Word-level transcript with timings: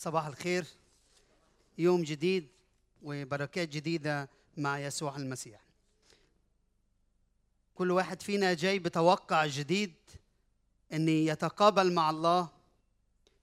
صباح 0.00 0.26
الخير. 0.26 0.66
يوم 1.78 2.02
جديد 2.02 2.48
وبركات 3.02 3.68
جديدة 3.68 4.30
مع 4.56 4.78
يسوع 4.78 5.16
المسيح. 5.16 5.60
كل 7.74 7.90
واحد 7.90 8.22
فينا 8.22 8.54
جاي 8.54 8.78
بتوقع 8.78 9.46
جديد 9.46 9.94
إن 10.92 11.08
يتقابل 11.08 11.92
مع 11.92 12.10
الله 12.10 12.48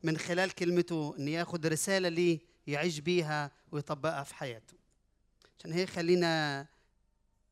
من 0.04 0.18
خلال 0.18 0.52
كلمته 0.52 1.16
إن 1.20 1.28
ياخد 1.28 1.66
رسالة 1.66 2.10
ليه 2.10 2.40
يعيش 2.68 3.00
بيها 3.00 3.52
ويطبقها 3.72 4.24
في 4.24 4.36
حياته. 4.36 4.78
عشان 5.60 5.72
هيك 5.74 5.90
خلينا 5.90 6.66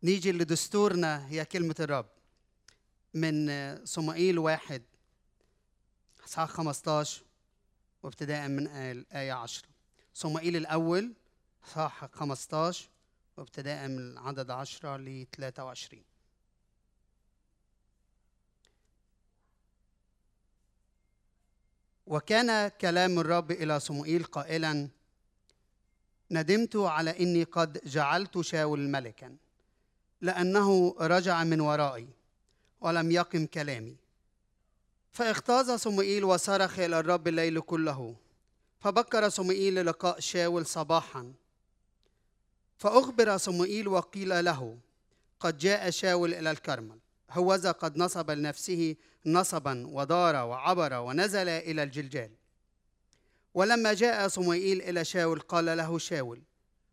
نيجي 0.03 0.31
لدستورنا 0.31 1.27
هي 1.27 1.45
كلمة 1.45 1.75
الرب 1.79 2.09
من 3.13 3.49
صمائيل 3.85 4.39
واحد 4.39 4.81
إصحاح 6.27 6.49
15 6.49 7.24
وابتداء 8.05 8.47
من 8.47 8.67
الآية 8.67 9.33
10 9.33 9.67
صمائيل 10.13 10.55
الأول 10.55 11.13
اصحاح 11.63 12.05
15 12.05 12.89
وابتداء 13.37 13.87
من 13.87 14.17
عدد 14.17 14.51
10 14.51 14.97
ل 14.97 15.27
23 15.37 16.03
وكان 22.07 22.67
كلام 22.67 23.19
الرب 23.19 23.51
إلى 23.51 23.79
صموئيل 23.79 24.23
قائلا 24.23 24.89
ندمت 26.31 26.75
على 26.75 27.19
إني 27.19 27.43
قد 27.43 27.81
جعلت 27.85 28.41
شاول 28.41 28.79
ملكا 28.79 29.37
لأنه 30.21 30.95
رجع 30.99 31.43
من 31.43 31.59
ورائي 31.59 32.07
ولم 32.81 33.11
يقم 33.11 33.45
كلامي. 33.45 34.04
فاختاز 35.15 35.71
صموئيل 35.71 36.23
وصرخ 36.23 36.79
إلى 36.79 36.99
الرب 36.99 37.27
الليل 37.27 37.59
كله. 37.59 38.15
فبكر 38.79 39.29
صموئيل 39.29 39.75
للقاء 39.75 40.19
شاول 40.19 40.65
صباحا. 40.65 41.33
فأخبر 42.77 43.37
صموئيل 43.37 43.87
وقيل 43.87 44.45
له 44.45 44.77
قد 45.39 45.57
جاء 45.57 45.89
شاول 45.89 46.33
إلى 46.33 46.51
الكرمل. 46.51 46.99
هوذا 47.31 47.71
قد 47.71 47.97
نصب 47.97 48.31
لنفسه 48.31 48.95
نصبا 49.25 49.87
ودار 49.87 50.35
وعبر 50.35 50.93
ونزل 50.93 51.49
إلى 51.49 51.83
الجلجال. 51.83 52.31
ولما 53.53 53.93
جاء 53.93 54.27
صموئيل 54.27 54.81
إلى 54.81 55.05
شاول 55.05 55.39
قال 55.39 55.65
له 55.65 55.97
شاول 55.97 56.41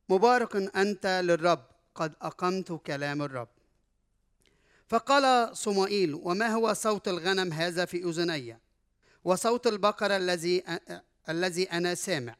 مبارك 0.09 0.77
أنت 0.77 1.07
للرب 1.07 1.65
قد 1.95 2.15
أقمت 2.23 2.73
كلام 2.73 3.23
الرب. 3.23 3.49
فقال 4.93 5.57
صموئيل 5.57 6.15
وما 6.15 6.47
هو 6.47 6.73
صوت 6.73 7.09
الغنم 7.09 7.53
هذا 7.53 7.85
في 7.85 8.05
أذني؟ 8.05 8.59
وصوت 9.25 9.67
البقرة 9.67 10.17
الذي 10.17 10.65
الذي 11.29 11.65
أنا 11.65 11.95
سامع. 11.95 12.37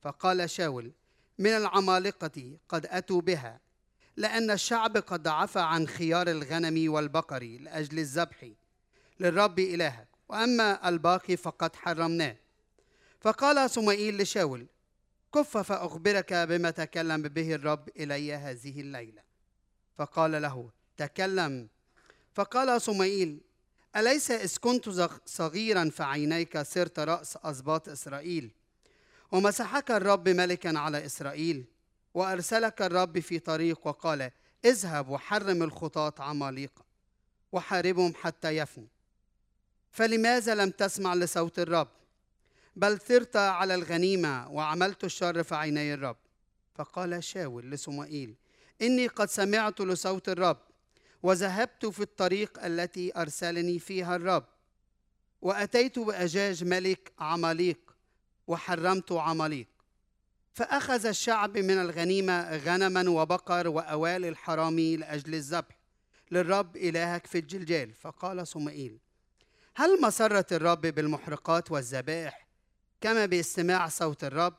فقال 0.00 0.50
شاول 0.50 0.92
من 1.38 1.50
العمالقة 1.50 2.58
قد 2.68 2.86
أتوا 2.86 3.20
بها 3.20 3.60
لأن 4.16 4.50
الشعب 4.50 4.96
قد 4.96 5.28
عفى 5.28 5.60
عن 5.60 5.88
خيار 5.88 6.28
الغنم 6.28 6.92
والبقر 6.92 7.42
لأجل 7.42 7.98
الذبح 7.98 8.50
للرب 9.20 9.58
إلهك 9.58 10.08
وأما 10.28 10.88
الباقي 10.88 11.36
فقد 11.36 11.76
حرمناه. 11.76 12.36
فقال 13.20 13.70
صموئيل 13.70 14.22
لشاول 14.22 14.66
كف 15.34 15.56
فأخبرك 15.58 16.32
بما 16.32 16.70
تكلم 16.70 17.22
به 17.22 17.54
الرب 17.54 17.88
إلي 17.96 18.34
هذه 18.34 18.80
الليلة. 18.80 19.22
فقال 19.98 20.42
له 20.42 20.70
تكلم 20.96 21.68
فقال 22.34 22.82
صموئيل 22.82 23.40
أليس 23.96 24.30
إذ 24.30 24.56
كنت 24.56 25.08
صغيرا 25.26 25.90
في 25.90 26.02
عينيك 26.02 26.58
صرت 26.58 26.98
رأس 26.98 27.38
أسباط 27.42 27.88
إسرائيل؟ 27.88 28.50
ومسحك 29.32 29.90
الرب 29.90 30.28
ملكا 30.28 30.78
على 30.78 31.06
إسرائيل 31.06 31.64
وأرسلك 32.14 32.82
الرب 32.82 33.18
في 33.18 33.38
طريق 33.38 33.86
وقال 33.86 34.30
اذهب 34.64 35.08
وحرم 35.08 35.62
الخطاة 35.62 36.14
عماليق 36.18 36.82
وحاربهم 37.52 38.14
حتى 38.14 38.56
يفنوا. 38.56 38.86
فلماذا 39.90 40.54
لم 40.54 40.70
تسمع 40.70 41.14
لصوت 41.14 41.58
الرب؟ 41.58 41.88
بل 42.76 42.98
ثرت 42.98 43.36
على 43.36 43.74
الغنيمة 43.74 44.50
وعملت 44.50 45.04
الشر 45.04 45.42
في 45.42 45.54
عيني 45.54 45.94
الرب. 45.94 46.16
فقال 46.74 47.24
شاول 47.24 47.70
لسمائيل 47.70 48.34
إني 48.82 49.06
قد 49.06 49.30
سمعت 49.30 49.80
لصوت 49.80 50.28
الرب. 50.28 50.58
وذهبت 51.22 51.86
في 51.86 52.00
الطريق 52.00 52.64
التي 52.64 53.12
أرسلني 53.16 53.78
فيها 53.78 54.16
الرب 54.16 54.44
وأتيت 55.42 55.98
بأجاج 55.98 56.64
ملك 56.64 57.12
عماليق 57.18 57.96
وحرمت 58.46 59.12
عماليق. 59.12 59.68
فأخذ 60.54 61.06
الشعب 61.06 61.58
من 61.58 61.78
الغنيمة 61.78 62.56
غنما 62.56 63.10
وبقر 63.10 63.68
وأوال 63.68 64.24
الحرامي 64.24 64.96
لأجل 64.96 65.34
الذبح 65.34 65.78
للرب 66.30 66.76
إلهك 66.76 67.26
في 67.26 67.38
الجلجال. 67.38 67.94
فقال 67.94 68.46
صمائيل 68.46 68.98
هل 69.76 70.00
مسرت 70.00 70.52
الرب 70.52 70.80
بالمحرقات 70.80 71.70
والذبائح 71.70 72.46
كما 73.00 73.26
باستماع 73.26 73.88
صوت 73.88 74.24
الرب؟ 74.24 74.54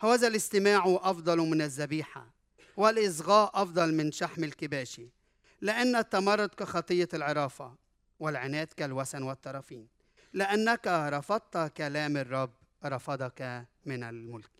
هذا 0.00 0.26
الاستماع 0.26 0.98
أفضل 1.02 1.38
من 1.38 1.62
الذبيحة 1.62 2.34
والإصغاء 2.76 3.62
أفضل 3.62 3.94
من 3.94 4.12
شحم 4.12 4.44
الكباشي. 4.44 5.17
لأن 5.60 5.96
التمرد 5.96 6.48
كخطية 6.48 7.08
العرافة 7.14 7.74
والعناد 8.20 8.66
كالوسن 8.66 9.22
والطرفين 9.22 9.88
لأنك 10.32 10.86
رفضت 10.86 11.72
كلام 11.76 12.16
الرب 12.16 12.50
رفضك 12.84 13.66
من 13.86 14.02
الملك. 14.02 14.50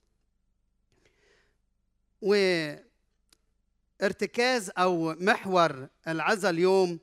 وارتكاز 4.00 4.70
أو 4.78 5.14
محور 5.14 5.88
العزة 6.08 6.50
اليوم 6.50 6.98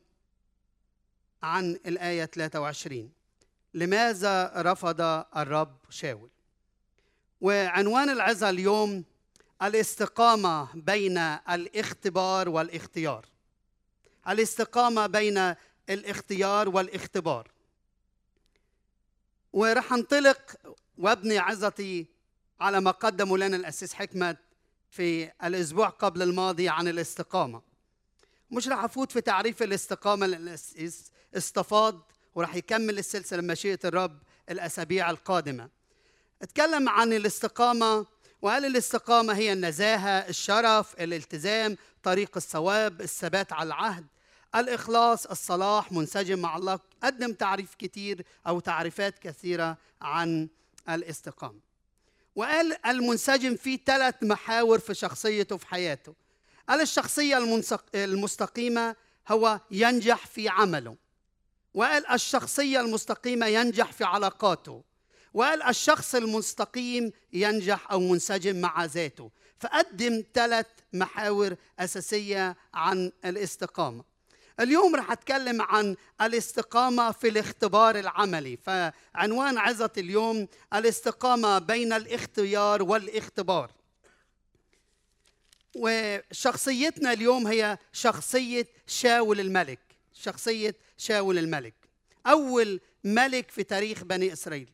عن 1.44 1.80
الآية 1.86 2.26
23 2.26 3.12
لماذا 3.74 4.54
رفض 4.56 5.02
الرب 5.38 5.78
شاول؟ 5.90 6.30
وعنوان 7.42 8.10
العزة 8.10 8.50
اليوم 8.50 9.04
الاستقامة 9.62 10.68
بين 10.74 11.18
الاختبار 11.18 12.50
والاختيار. 12.50 13.26
الاستقامة 14.28 15.08
بين 15.08 15.56
الاختيار 15.90 16.70
والاختبار. 16.70 17.52
ورح 19.54 19.94
انطلق 19.94 20.56
وابني 20.98 21.38
عزتي 21.38 22.06
على 22.60 22.82
ما 22.82 22.92
قدموا 22.92 23.38
لنا 23.38 23.56
الأسيس 23.56 23.94
حكمت 23.94 24.38
في 24.90 25.32
الأسبوع 25.44 25.90
قبل 25.90 26.22
الماضي 26.22 26.70
عن 26.70 26.88
الاستقامة. 26.88 27.62
مش 28.52 28.68
رح 28.68 28.84
أفوت 28.84 29.12
في 29.12 29.22
تعريف 29.22 29.64
الاستقامة 29.64 30.28
للأسيس 30.28 31.12
استفاض 31.38 32.12
ورح 32.36 32.56
يكمل 32.56 33.00
السلسلة 33.00 33.42
مشيئة 33.42 33.80
الرب 33.86 34.20
الأسابيع 34.50 35.10
القادمة. 35.10 35.70
أتكلم 36.42 36.90
عن 36.90 37.14
الاستقامة 37.14 38.06
وقال 38.42 38.66
الاستقامة 38.66 39.34
هي 39.34 39.54
النزاهة 39.54 40.30
الشرف 40.30 41.02
الالتزام 41.02 41.78
طريق 42.04 42.32
الصواب 42.36 43.02
الثبات 43.02 43.54
على 43.54 43.68
العهد 43.68 44.06
الإخلاص 44.56 45.26
الصلاح 45.26 45.92
منسجم 45.92 46.40
مع 46.40 46.58
الله. 46.58 46.80
قدم 47.04 47.34
تعريف 47.34 47.76
كتير 47.76 48.26
أو 48.48 48.60
تعريفات 48.60 49.20
كثيرة 49.20 49.78
عن 50.02 50.50
الاستقامة. 50.90 51.60
وقال 52.36 52.86
المنسجم 52.86 53.56
في 53.56 53.80
ثلاث 53.86 54.16
محاور 54.22 54.80
في 54.80 54.94
شخصيته 54.94 55.58
في 55.58 55.68
حياته. 55.68 56.16
قال 56.70 56.82
الشخصية 56.82 57.38
المستقيمة 57.96 58.96
هو 59.28 59.60
ينجح 59.72 60.28
في 60.28 60.50
عمله. 60.50 60.96
وقال 61.74 62.08
الشخصية 62.08 62.80
المستقيمة 62.80 63.46
ينجح 63.46 63.92
في 63.92 64.04
علاقاته. 64.04 64.84
وقال 65.34 65.64
الشخص 65.64 66.16
المستقيم 66.16 67.12
ينجح 67.34 67.92
أو 67.92 68.00
منسجم 68.00 68.62
مع 68.62 68.86
ذاته. 68.86 69.32
فقدم 69.60 70.24
ثلاث 70.34 70.68
محاور 70.94 71.56
أساسية 71.80 72.58
عن 72.74 73.12
الاستقامة. 73.26 74.04
اليوم 74.60 74.96
رح 74.96 75.12
أتكلم 75.12 75.62
عن 75.62 75.96
الاستقامة 76.22 77.12
في 77.12 77.28
الاختبار 77.28 78.00
العملي. 78.00 78.58
فعنوان 78.58 79.58
عظة 79.58 79.92
اليوم 79.98 80.48
الاستقامة 80.74 81.60
بين 81.60 81.94
الاختيار 81.94 82.84
والاختبار. 82.84 83.72
وشخصيتنا 85.76 87.14
اليوم 87.14 87.48
هي 87.48 87.78
شخصية 87.94 88.68
شاول 88.88 89.40
الملك. 89.40 89.80
شخصية 90.14 90.76
شاول 90.98 91.38
الملك. 91.38 91.74
أول 92.28 92.80
ملك 93.04 93.52
في 93.52 93.64
تاريخ 93.64 94.04
بني 94.04 94.34
إسرائيل. 94.34 94.70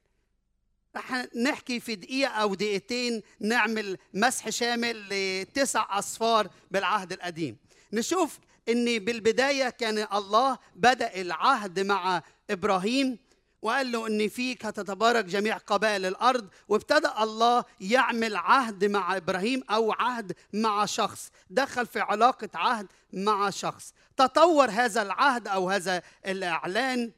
رح 0.95 1.35
نحكي 1.35 1.79
في 1.79 1.95
دقيقة 1.95 2.31
أو 2.31 2.55
دقيقتين 2.55 3.21
نعمل 3.39 3.97
مسح 4.13 4.49
شامل 4.49 5.07
لتسع 5.09 5.99
أصفار 5.99 6.49
بالعهد 6.71 7.11
القديم. 7.13 7.57
نشوف 7.93 8.39
إن 8.69 8.99
بالبداية 8.99 9.69
كان 9.69 10.07
الله 10.13 10.57
بدأ 10.75 11.21
العهد 11.21 11.79
مع 11.79 12.21
إبراهيم 12.49 13.19
وقال 13.61 13.91
له 13.91 14.07
إن 14.07 14.29
فيك 14.29 14.65
هتتبارك 14.65 15.25
جميع 15.25 15.57
قبائل 15.57 16.05
الأرض 16.05 16.47
وابتدأ 16.67 17.23
الله 17.23 17.63
يعمل 17.81 18.35
عهد 18.35 18.85
مع 18.85 19.17
إبراهيم 19.17 19.63
أو 19.69 19.91
عهد 19.91 20.33
مع 20.53 20.85
شخص 20.85 21.31
دخل 21.49 21.87
في 21.87 21.99
علاقة 21.99 22.49
عهد 22.55 22.87
مع 23.13 23.49
شخص. 23.49 23.93
تطور 24.17 24.69
هذا 24.69 25.01
العهد 25.01 25.47
أو 25.47 25.69
هذا 25.69 26.01
الإعلان 26.25 27.11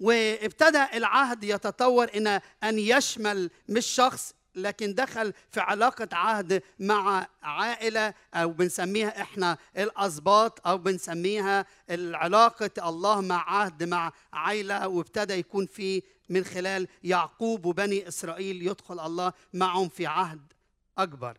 وابتدى 0.00 0.84
العهد 0.94 1.44
يتطور 1.44 2.10
ان 2.16 2.26
أن 2.64 2.78
يشمل 2.78 3.50
مش 3.68 3.86
شخص 3.86 4.34
لكن 4.62 4.94
دخل 4.94 5.32
في 5.50 5.60
علاقة 5.60 6.08
عهد 6.12 6.62
مع 6.78 7.26
عائلة 7.42 8.14
أو 8.34 8.50
بنسميها 8.50 9.22
إحنا 9.22 9.58
الأسباط 9.76 10.66
أو 10.66 10.78
بنسميها 10.78 11.66
العلاقة 11.90 12.70
الله 12.88 13.20
مع 13.20 13.50
عهد 13.50 13.84
مع 13.84 14.12
عائلة 14.32 14.88
وابتدى 14.88 15.34
يكون 15.34 15.66
في 15.66 16.02
من 16.28 16.44
خلال 16.44 16.88
يعقوب 17.04 17.66
وبني 17.66 18.08
إسرائيل 18.08 18.66
يدخل 18.66 19.00
الله 19.00 19.32
معهم 19.54 19.88
في 19.88 20.06
عهد 20.06 20.52
أكبر. 20.98 21.38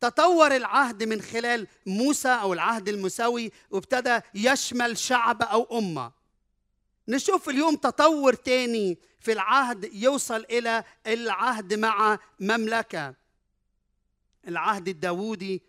تطور 0.00 0.56
العهد 0.56 1.02
من 1.02 1.22
خلال 1.22 1.66
موسى 1.86 2.28
أو 2.28 2.52
العهد 2.52 2.88
المساوي 2.88 3.52
وابتدى 3.70 4.20
يشمل 4.34 4.98
شعب 4.98 5.42
أو 5.42 5.78
أمة. 5.78 6.12
نشوف 7.08 7.48
اليوم 7.48 7.76
تطور 7.76 8.34
تاني 8.34 8.98
في 9.20 9.32
العهد 9.32 9.94
يوصل 9.94 10.44
إلى 10.50 10.84
العهد 11.06 11.74
مع 11.74 12.18
مملكة. 12.40 13.14
العهد 14.48 14.88
الداوودي 14.88 15.62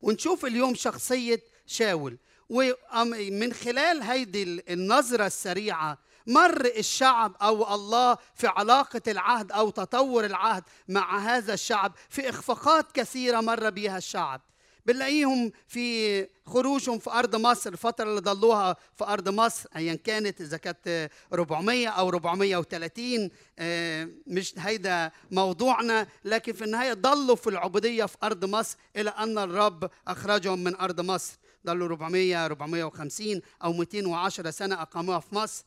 ونشوف 0.00 0.44
اليوم 0.44 0.74
شخصية 0.74 1.42
شاول. 1.66 2.18
ومن 2.48 3.52
خلال 3.52 4.02
هيدي 4.02 4.62
النظرة 4.72 5.26
السريعة 5.26 5.98
مر 6.26 6.66
الشعب 6.66 7.36
أو 7.42 7.74
الله 7.74 8.18
في 8.34 8.46
علاقة 8.46 9.02
العهد 9.08 9.52
أو 9.52 9.70
تطور 9.70 10.24
العهد 10.24 10.64
مع 10.88 11.18
هذا 11.18 11.54
الشعب 11.54 11.92
في 12.08 12.28
إخفاقات 12.28 12.92
كثيرة 12.92 13.40
مر 13.40 13.70
بها 13.70 13.98
الشعب. 13.98 14.40
بنلاقيهم 14.88 15.52
في 15.66 16.28
خروجهم 16.46 16.98
في 16.98 17.10
أرض 17.10 17.36
مصر 17.36 17.72
الفترة 17.72 18.04
اللي 18.04 18.20
ضلوها 18.20 18.76
في 18.94 19.04
أرض 19.04 19.28
مصر 19.28 19.68
ايا 19.76 19.94
كانت 19.94 20.40
إذا 20.40 20.56
كانت 20.56 21.10
400 21.32 21.88
أو 21.88 22.08
430 22.08 23.30
آه، 23.58 24.08
مش 24.26 24.54
هيدا 24.58 25.10
موضوعنا 25.30 26.06
لكن 26.24 26.52
في 26.52 26.64
النهاية 26.64 26.92
ضلوا 26.92 27.36
في 27.36 27.50
العبودية 27.50 28.04
في 28.04 28.16
أرض 28.22 28.44
مصر 28.44 28.76
إلى 28.96 29.10
أن 29.10 29.38
الرب 29.38 29.90
أخرجهم 30.08 30.64
من 30.64 30.76
أرض 30.76 31.00
مصر. 31.00 31.38
ضلوا 31.66 31.86
400 31.86 32.44
450 32.44 33.40
أو 33.64 33.72
210 33.72 34.50
سنة 34.50 34.82
أقاموها 34.82 35.20
في 35.20 35.34
مصر. 35.34 35.64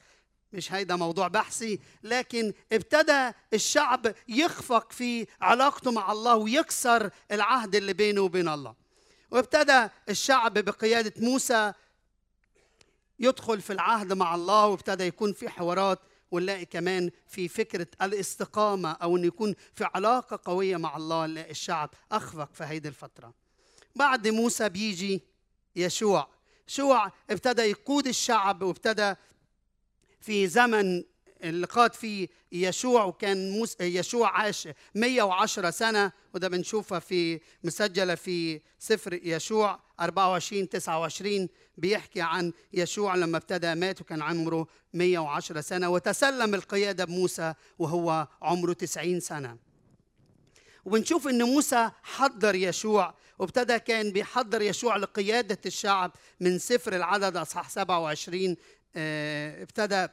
مش 0.53 0.73
هيدا 0.73 0.95
موضوع 0.95 1.27
بحثي 1.27 1.79
لكن 2.03 2.53
ابتدى 2.73 3.31
الشعب 3.53 4.13
يخفق 4.27 4.91
في 4.91 5.27
علاقته 5.41 5.91
مع 5.91 6.11
الله 6.11 6.35
ويكسر 6.35 7.09
العهد 7.31 7.75
اللي 7.75 7.93
بينه 7.93 8.21
وبين 8.21 8.47
الله. 8.47 8.80
وابتدى 9.31 9.87
الشعب 10.09 10.53
بقيادة 10.53 11.13
موسى 11.17 11.73
يدخل 13.19 13.61
في 13.61 13.73
العهد 13.73 14.13
مع 14.13 14.35
الله 14.35 14.67
وابتدى 14.67 15.03
يكون 15.03 15.33
في 15.33 15.49
حوارات 15.49 15.99
ونلاقي 16.31 16.65
كمان 16.65 17.11
في 17.27 17.47
فكرة 17.47 17.87
الاستقامة 18.01 18.91
أو 18.91 19.17
أن 19.17 19.25
يكون 19.25 19.55
في 19.73 19.89
علاقة 19.95 20.39
قوية 20.45 20.77
مع 20.77 20.97
الله 20.97 21.25
نلاقي 21.25 21.51
الشعب 21.51 21.89
أخفق 22.11 22.53
في 22.53 22.63
هذه 22.63 22.87
الفترة. 22.87 23.33
بعد 23.95 24.27
موسى 24.27 24.69
بيجي 24.69 25.21
يشوع. 25.75 26.27
شوع 26.67 27.11
ابتدى 27.29 27.61
يقود 27.61 28.07
الشعب 28.07 28.61
وابتدى 28.61 29.15
في 30.21 30.47
زمن 30.47 31.03
اللي 31.43 31.67
قاد 31.67 31.93
فيه 31.93 32.27
يشوع 32.51 33.03
وكان 33.03 33.51
موس 33.51 33.75
يشوع 33.81 34.29
عاش 34.41 34.67
110 34.95 35.69
سنة 35.69 36.11
وده 36.33 36.47
بنشوفها 36.47 36.99
في 36.99 37.39
مسجلة 37.63 38.15
في 38.15 38.61
سفر 38.79 39.13
يشوع 39.13 39.79
24 39.99 40.69
29 40.69 41.49
بيحكي 41.77 42.21
عن 42.21 42.53
يشوع 42.73 43.15
لما 43.15 43.37
ابتدى 43.37 43.75
مات 43.75 44.01
وكان 44.01 44.21
عمره 44.21 44.67
110 44.93 45.61
سنة 45.61 45.89
وتسلم 45.89 46.55
القيادة 46.55 47.05
بموسى 47.05 47.53
وهو 47.79 48.27
عمره 48.41 48.73
90 48.73 49.19
سنة. 49.19 49.57
وبنشوف 50.85 51.27
إن 51.27 51.43
موسى 51.43 51.91
حضر 52.03 52.55
يشوع 52.55 53.13
وابتدى 53.39 53.79
كان 53.79 54.11
بيحضر 54.11 54.61
يشوع 54.61 54.97
لقيادة 54.97 55.57
الشعب 55.65 56.11
من 56.39 56.59
سفر 56.59 56.95
العدد 56.95 57.37
أصحاح 57.37 57.69
27 57.69 58.55
آه 58.95 59.61
ابتدى 59.63 60.07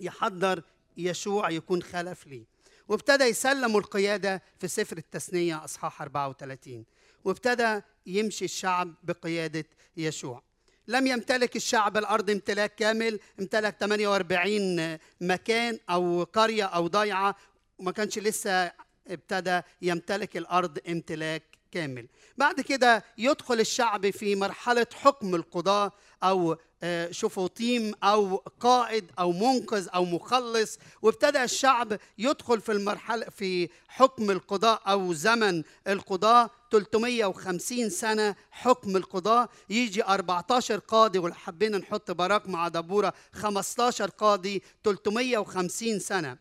يحضر 0.00 0.62
يشوع 0.96 1.50
يكون 1.50 1.82
خلف 1.82 2.26
لي 2.26 2.46
وابتدى 2.88 3.24
يسلموا 3.24 3.80
القيادة 3.80 4.42
في 4.58 4.68
سفر 4.68 4.96
التثنية 4.96 5.64
أصحاح 5.64 6.02
34 6.02 6.84
وابتدى 7.24 7.80
يمشي 8.06 8.44
الشعب 8.44 8.94
بقيادة 9.02 9.64
يشوع. 9.96 10.42
لم 10.88 11.06
يمتلك 11.06 11.56
الشعب 11.56 11.96
الأرض 11.96 12.30
امتلاك 12.30 12.74
كامل 12.74 13.20
امتلك 13.40 13.76
48 13.80 14.98
مكان 15.20 15.78
أو 15.90 16.22
قرية 16.22 16.64
أو 16.64 16.86
ضيعة. 16.86 17.36
وما 17.78 17.92
كانش 17.92 18.18
لسه 18.18 18.72
ابتدى 19.08 19.60
يمتلك 19.82 20.36
الأرض 20.36 20.78
امتلاك 20.88 21.42
كامل. 21.76 22.06
بعد 22.36 22.60
كده 22.60 23.04
يدخل 23.18 23.60
الشعب 23.60 24.10
في 24.10 24.36
مرحلة 24.36 24.86
حكم 24.94 25.34
القضاء 25.34 25.92
أو 26.22 26.56
آه، 26.82 27.10
شفوطيم 27.10 27.94
أو 28.02 28.36
قائد 28.60 29.04
أو 29.18 29.32
منقذ 29.32 29.88
أو 29.94 30.04
مخلص. 30.04 30.78
وابتدى 31.02 31.44
الشعب 31.44 31.98
يدخل 32.18 32.60
في 32.60 32.72
المرحلة 32.72 33.26
في 33.26 33.68
حكم 33.88 34.30
القضاء 34.30 34.82
أو 34.86 35.12
زمن 35.12 35.62
القضاء 35.86 36.50
350 36.70 37.90
سنة 37.90 38.34
حكم 38.50 38.96
القضاء 38.96 39.50
يجي 39.70 40.04
14 40.04 40.78
قاضي 40.78 41.18
ولو 41.18 41.34
حبينا 41.34 41.78
نحط 41.78 42.10
براك 42.10 42.48
مع 42.48 42.68
دبورة 42.68 43.12
15 43.32 44.10
قاضي 44.10 44.62
350 44.84 45.98
سنة. 45.98 46.36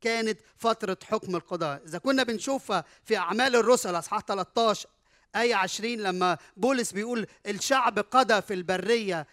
كانت 0.00 0.40
فترة 0.56 0.98
حكم 1.04 1.36
القضاء. 1.36 1.82
إذا 1.86 1.98
كنا 1.98 2.22
بنشوفها 2.22 2.84
في 3.04 3.16
أعمال 3.16 3.56
الرسل 3.56 3.98
أصحاح 3.98 4.20
13 4.22 4.88
آية 5.36 5.54
20 5.54 5.92
لما 5.92 6.38
بولس 6.56 6.92
بيقول 6.92 7.26
الشعب 7.46 7.98
قضى 7.98 8.42
في 8.42 8.54
البرية 8.54 9.26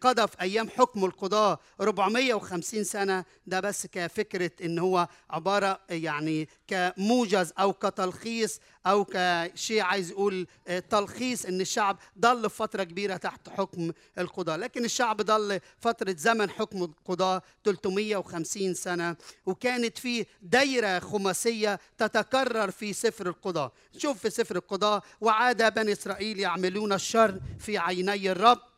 قضى 0.00 0.26
في 0.28 0.40
أيام 0.40 0.68
حكم 0.68 1.04
القضاة 1.04 1.58
450 1.80 2.84
سنة. 2.84 3.24
ده 3.46 3.60
بس 3.60 3.86
كفكرة 3.86 4.50
إن 4.64 4.78
هو 4.78 5.08
عبارة 5.30 5.80
يعني 5.90 6.48
كموجز 6.68 7.52
أو 7.58 7.72
كتلخيص 7.72 8.60
أو 8.86 9.06
كشيء 9.12 9.80
عايز 9.82 10.10
يقول 10.10 10.46
آه، 10.68 10.78
تلخيص 10.78 11.44
إن 11.46 11.60
الشعب 11.60 11.98
ضل 12.18 12.50
فترة 12.50 12.84
كبيرة 12.84 13.16
تحت 13.16 13.48
حكم 13.48 13.92
القضاة. 14.18 14.56
لكن 14.56 14.84
الشعب 14.84 15.16
ضل 15.22 15.60
فترة 15.78 16.14
زمن 16.18 16.50
حكم 16.50 16.82
القضاة 16.82 17.42
350 17.64 18.74
سنة. 18.74 19.16
وكانت 19.46 19.98
في 19.98 20.26
دايرة 20.42 20.98
خماسية 20.98 21.80
تتكرر 21.98 22.70
في 22.70 22.92
سفر 22.92 23.26
القضاة. 23.26 23.72
شوف 23.98 24.18
في 24.18 24.30
سفر 24.30 24.56
القضاة 24.56 25.02
وعاد 25.20 25.74
بني 25.74 25.92
إسرائيل 25.92 26.38
يعملون 26.38 26.92
الشر 26.92 27.40
في 27.58 27.78
عيني 27.78 28.32
الرب. 28.32 28.69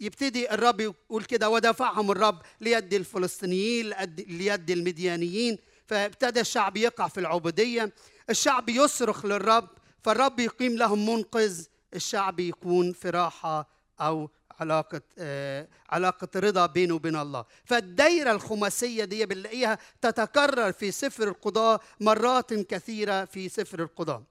يبتدي 0.00 0.54
الرب 0.54 0.80
يقول 0.80 1.24
كده 1.24 1.48
ودفعهم 1.50 2.10
الرب 2.10 2.42
ليد 2.60 2.94
الفلسطينيين 2.94 3.92
ليد 4.28 4.70
المديانيين. 4.70 5.58
فابتدى 5.86 6.40
الشعب 6.40 6.76
يقع 6.76 7.08
في 7.08 7.20
العبودية 7.20 7.92
الشعب 8.30 8.68
يصرخ 8.68 9.26
للرب 9.26 9.68
فالرب 10.02 10.40
يقيم 10.40 10.76
لهم 10.76 11.08
منقذ 11.08 11.64
الشعب 11.94 12.40
يكون 12.40 12.92
في 12.92 13.10
راحة 13.10 13.68
أو 14.00 14.30
علاقة 14.60 15.00
آه 15.18 15.68
علاقة 15.90 16.28
رضا 16.36 16.66
بينه 16.66 16.94
وبين 16.94 17.16
الله. 17.16 17.44
فالدايرة 17.64 18.32
الخماسية 18.32 19.04
دي 19.04 19.26
بنلاقيها 19.26 19.78
تتكرر 20.02 20.72
في 20.72 20.90
سفر 20.90 21.28
القضاء 21.28 21.80
مرات 22.00 22.54
كثيرة 22.54 23.24
في 23.24 23.48
سفر 23.48 23.82
القضاء. 23.82 24.22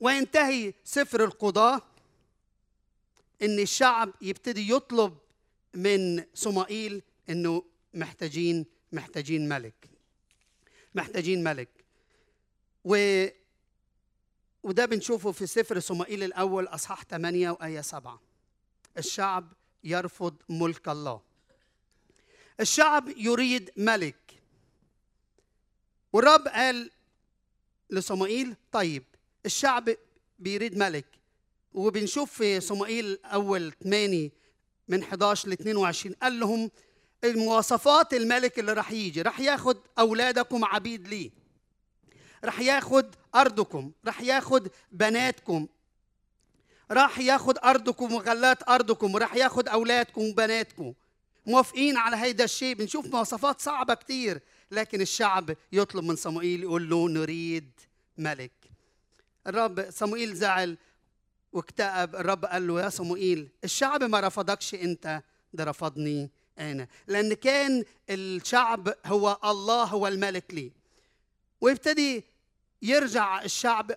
وينتهي 0.00 0.74
سفر 0.84 1.24
القضاء 1.24 1.82
إن 3.42 3.58
الشعب 3.58 4.10
يبتدي 4.20 4.70
يطلب 4.72 5.18
من 5.74 6.24
صمائيل 6.34 7.02
إنه 7.30 7.62
محتاجين 7.94 8.66
محتاجين 8.92 9.48
ملك. 9.48 9.90
محتاجين 10.94 11.44
ملك. 11.44 11.68
و 12.84 13.26
وده 14.62 14.86
بنشوفه 14.86 15.32
في 15.32 15.46
سفر 15.46 15.80
صمائيل 15.80 16.22
الأول 16.22 16.66
أصحاح 16.66 17.04
8 17.04 17.50
وآية 17.50 17.80
7 17.80 18.20
الشعب 18.98 19.52
يرفض 19.84 20.36
ملك 20.48 20.88
الله. 20.88 21.20
الشعب 22.60 23.08
يريد 23.16 23.70
ملك. 23.76 24.42
والرب 26.12 26.48
قال 26.48 26.90
لصمائيل 27.90 28.56
طيب 28.72 29.04
الشعب 29.46 29.96
بيريد 30.38 30.78
ملك. 30.78 31.06
وبنشوف 31.72 32.32
في 32.32 32.60
صموئيل 32.60 33.18
أول 33.24 33.72
8 33.84 34.30
من 34.88 35.02
11 35.02 35.48
ل 35.48 35.52
22 35.52 36.14
قال 36.22 36.40
لهم 36.40 36.70
المواصفات 37.24 38.14
الملك 38.14 38.58
اللي 38.58 38.72
راح 38.72 38.92
يجي 38.92 39.22
راح 39.22 39.40
ياخد 39.40 39.78
أولادكم 39.98 40.64
عبيد 40.64 41.08
ليه 41.08 41.30
راح 42.44 42.60
ياخد 42.60 43.14
أرضكم 43.34 43.92
راح 44.06 44.20
ياخد 44.20 44.68
بناتكم 44.92 45.66
راح 46.90 47.18
ياخد 47.18 47.58
أرضكم 47.64 48.14
وغلات 48.14 48.68
أرضكم 48.68 49.14
وراح 49.14 49.34
ياخد 49.34 49.68
أولادكم 49.68 50.22
وبناتكم. 50.22 50.94
موافقين 51.46 51.96
على 51.96 52.16
هيدا 52.16 52.44
الشيء؟ 52.44 52.74
بنشوف 52.74 53.06
مواصفات 53.06 53.60
صعبة 53.60 53.94
كتير 53.94 54.40
لكن 54.70 55.00
الشعب 55.00 55.56
يطلب 55.72 56.04
من 56.04 56.16
صموئيل 56.16 56.62
يقول 56.62 56.90
له 56.90 57.08
نريد 57.08 57.70
ملك. 58.18 58.52
الرب 59.46 59.90
صموئيل 59.90 60.34
زعل 60.34 60.78
واكتئب 61.56 62.16
الرب 62.16 62.44
قال 62.44 62.66
له 62.66 62.82
يا 62.82 62.88
صموئيل 62.88 63.48
الشعب 63.64 64.02
ما 64.02 64.20
رفضكش 64.20 64.74
انت 64.74 65.22
ده 65.52 65.64
رفضني 65.64 66.30
أنا. 66.58 66.88
لأن 67.06 67.34
كان 67.34 67.84
الشعب 68.10 68.94
هو 69.06 69.38
الله 69.44 69.84
هو 69.84 70.06
الملك 70.08 70.54
ليه. 70.54 70.70
ويبتدي 71.60 72.24
يرجع 72.82 73.42
الشعب 73.42 73.92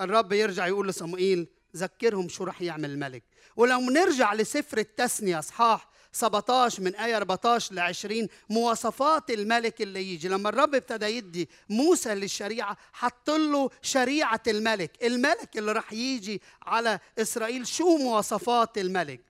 الرب 0.00 0.32
يرجع 0.32 0.66
يقول 0.66 0.88
لصموئيل 0.88 1.46
ذكرهم 1.76 2.28
شو 2.28 2.44
رح 2.44 2.62
يعمل 2.62 2.90
الملك. 2.90 3.22
ولو 3.56 3.80
نرجع 3.80 4.34
لسفر 4.34 4.78
التثنية 4.78 5.38
اصحاح 5.38 5.88
17 6.14 6.82
من 6.82 6.94
آية 6.94 7.16
14 7.16 7.74
ل 7.74 7.78
20 7.78 8.28
مواصفات 8.50 9.30
الملك 9.30 9.82
اللي 9.82 10.12
يجي. 10.12 10.28
لما 10.28 10.48
الرب 10.48 10.74
ابتدى 10.74 11.06
يدي 11.06 11.48
موسى 11.70 12.14
للشريعة 12.14 12.76
حط 12.92 13.30
له 13.30 13.70
شريعة 13.82 14.42
الملك. 14.48 14.90
الملك 15.02 15.58
اللي 15.58 15.72
راح 15.72 15.92
يجي 15.92 16.42
على 16.62 16.98
إسرائيل 17.18 17.66
شو 17.66 17.96
مواصفات 17.96 18.78
الملك؟ 18.78 19.20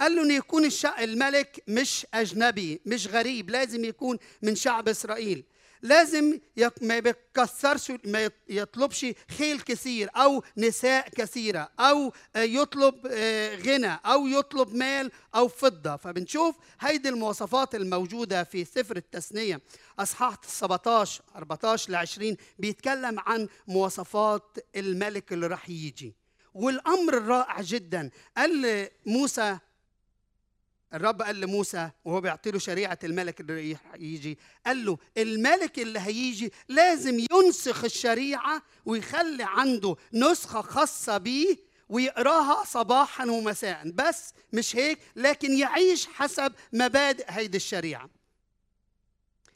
قال 0.00 0.16
له 0.16 0.22
انه 0.22 0.34
يكون 0.34 0.68
الملك 0.98 1.62
مش 1.68 2.06
أجنبي 2.14 2.80
مش 2.86 3.06
غريب 3.06 3.50
لازم 3.50 3.84
يكون 3.84 4.18
من 4.42 4.54
شعب 4.54 4.88
إسرائيل. 4.88 5.44
لازم 5.82 6.40
ما 6.82 6.98
بيكسرش 6.98 7.92
ما 8.04 8.30
يطلبش 8.48 9.06
خيل 9.38 9.60
كثير 9.60 10.10
أو 10.16 10.42
نساء 10.56 11.08
كثيرة 11.08 11.70
أو 11.80 12.12
يطلب 12.36 12.94
آه، 13.10 13.56
غنى 13.56 14.00
أو 14.06 14.26
يطلب 14.26 14.74
مال 14.74 15.10
أو 15.34 15.48
فضة. 15.48 15.96
فبنشوف 15.96 16.56
هيدي 16.80 17.08
المواصفات 17.08 17.74
الموجودة 17.74 18.44
في 18.44 18.64
سفر 18.64 18.96
التثنية. 18.96 19.60
أصحاح 19.98 20.36
17 20.46 21.22
14 21.36 21.92
ل 21.92 21.94
20 21.94 22.36
بيتكلم 22.58 23.20
عن 23.20 23.48
مواصفات 23.68 24.58
الملك 24.76 25.32
اللي 25.32 25.46
راح 25.46 25.70
يجي. 25.70 26.14
والأمر 26.54 27.16
الرائع 27.16 27.60
جدا. 27.62 28.10
قال 28.36 28.88
موسى 29.06 29.58
الرب 30.94 31.22
قال 31.22 31.40
لموسى 31.40 31.90
وهو 32.04 32.20
بيعطي 32.20 32.50
له 32.50 32.58
شريعة 32.58 32.98
الملك 33.04 33.40
اللي 33.40 33.76
يجي 33.94 34.38
قال 34.66 34.84
له 34.84 34.98
الملك 35.16 35.78
اللي 35.78 36.00
هيجي 36.00 36.52
لازم 36.68 37.26
ينسخ 37.32 37.84
الشريعة 37.84 38.62
ويخلي 38.86 39.44
عنده 39.44 39.96
نسخة 40.12 40.60
خاصة 40.60 41.18
بيه 41.18 41.56
ويقراها 41.88 42.64
صباحا 42.64 43.26
ومساء. 43.26 43.90
بس 43.90 44.32
مش 44.52 44.76
هيك 44.76 44.98
لكن 45.16 45.58
يعيش 45.58 46.06
حسب 46.06 46.52
مبادئ 46.72 47.24
هيدي 47.28 47.56
الشريعة. 47.56 48.10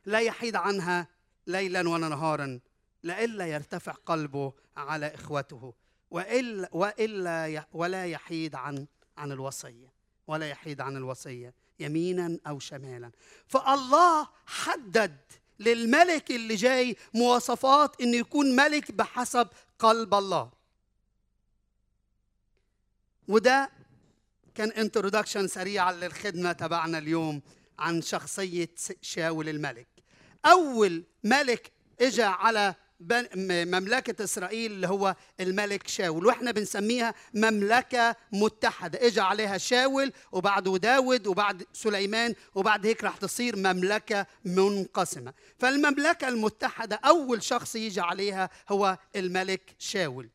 لا 0.06 0.18
يحيد 0.20 0.56
عنها 0.56 1.08
ليلا 1.46 1.88
ولا 1.88 2.08
نهارا 2.08 2.60
لئلا 3.04 3.46
يرتفع 3.46 3.92
قلبه 3.92 4.52
على 4.76 5.06
إخوته 5.14 5.74
وإلا 6.10 6.68
والا 6.72 7.66
ولا 7.72 8.06
يحيد 8.06 8.54
عن 8.54 8.86
عن 9.16 9.32
الوصية. 9.32 10.01
ولا 10.32 10.48
يحيد 10.48 10.80
عن 10.80 10.96
الوصية 10.96 11.54
يمينا 11.80 12.38
أو 12.46 12.58
شمالا. 12.58 13.10
فالله 13.46 14.28
حدد 14.46 15.16
للملك 15.58 16.30
اللي 16.30 16.54
جاي 16.54 16.96
مواصفات 17.14 18.00
إنه 18.00 18.16
يكون 18.16 18.56
ملك 18.56 18.92
بحسب 18.92 19.48
قلب 19.78 20.14
الله. 20.14 20.50
وده 23.28 23.70
كان 24.54 24.68
انترودكشن 24.70 25.48
سريعا 25.48 25.92
للخدمة 25.92 26.52
تبعنا 26.52 26.98
اليوم 26.98 27.42
عن 27.78 28.02
شخصية 28.02 28.74
شاول 29.00 29.48
الملك. 29.48 29.88
أول 30.46 31.04
ملك 31.24 31.72
اجى 32.00 32.22
على 32.22 32.74
مملكة 33.66 34.24
إسرائيل 34.24 34.72
اللي 34.72 34.88
هو 34.88 35.16
الملك 35.40 35.88
شاول 35.88 36.26
وإحنا 36.26 36.50
بنسميها 36.50 37.14
مملكة 37.34 38.16
متحدة. 38.32 39.06
إجا 39.06 39.22
عليها 39.22 39.58
شاول 39.58 40.12
وبعده 40.32 40.76
داود 40.76 41.26
وبعد 41.26 41.66
سليمان 41.72 42.34
وبعد 42.54 42.86
هيك 42.86 43.04
رح 43.04 43.16
تصير 43.16 43.56
مملكة 43.56 44.26
منقسمة. 44.44 45.32
فالمملكة 45.58 46.28
المتحدة 46.28 47.00
أول 47.04 47.42
شخص 47.42 47.76
يجي 47.76 48.00
عليها 48.00 48.50
هو 48.68 48.98
الملك 49.16 49.74
شاول. 49.78 50.28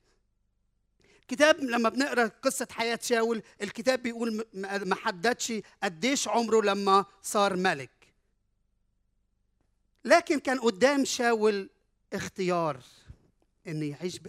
كتاب 1.28 1.60
لما 1.64 1.90
بنقرأ 1.90 2.32
قصة 2.42 2.68
حياة 2.72 3.00
شاول 3.02 3.42
الكتاب 3.62 4.04
بيقول 4.04 4.46
ما 4.86 4.96
حددش 4.96 5.54
قديش 5.84 6.28
عمره 6.28 6.62
لما 6.62 7.06
صار 7.24 7.56
ملك. 7.56 7.90
لكن 10.06 10.40
كان 10.40 10.60
قدام 10.60 11.06
شاول 11.06 11.70
اختيار 12.14 12.84
إنه 13.68 13.86
يعيش 13.86 14.20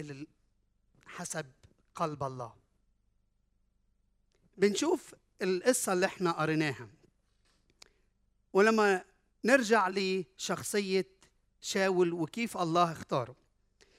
حسب 1.07 1.47
قلب 1.95 2.23
الله. 2.23 2.53
بنشوف 4.57 5.15
القصة 5.43 5.93
اللي 5.93 6.07
إحنا 6.07 6.33
قريناها. 6.33 6.89
ولما 8.53 9.05
نرجع 9.45 9.89
لشخصية 9.89 11.07
شاول 11.61 12.13
وكيف 12.13 12.57
الله 12.57 12.93
اختاره. 12.93 13.37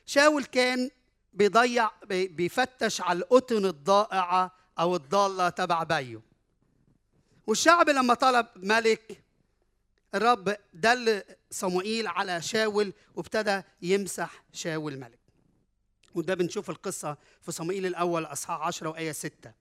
شاول 0.05 0.43
كان 0.43 0.89
بيضيع 1.33 1.91
بيفتش 2.09 3.01
على 3.01 3.19
القطن 3.19 3.65
الضائعة 3.65 4.51
أو 4.79 4.95
الضالة 4.95 5.49
تبع 5.49 5.83
بيه 5.83 6.21
والشعب 7.47 7.89
لما 7.89 8.13
طلب 8.13 8.47
ملك 8.55 9.23
الرب 10.15 10.57
دل 10.73 11.23
صموئيل 11.51 12.07
على 12.07 12.41
شاول 12.41 12.93
وابتدى 13.15 13.61
يمسح 13.81 14.43
شاول 14.53 14.97
ملك. 14.97 15.19
وده 16.15 16.33
بنشوف 16.33 16.69
القصة 16.69 17.17
في 17.41 17.51
صموئيل 17.51 17.85
الأول 17.85 18.25
أصحاح 18.25 18.61
10 18.61 18.89
وآية 18.89 19.11
6 19.11 19.51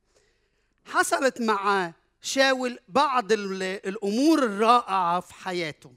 حصلت 0.85 1.40
مع 1.40 1.93
شاول 2.23 2.78
بعض 2.88 3.33
الأمور 3.33 4.38
الرائعة 4.43 5.21
في 5.21 5.35
حياته. 5.35 5.93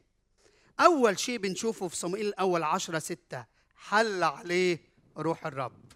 أول 0.80 1.20
شيء 1.20 1.38
بنشوفه 1.38 1.88
في 1.88 1.96
صموئيل 1.96 2.28
الأول 2.28 2.64
10 2.64 3.00
6 3.00 3.46
حل 3.76 4.24
عليه 4.24 4.80
روح 5.18 5.46
الرب. 5.46 5.92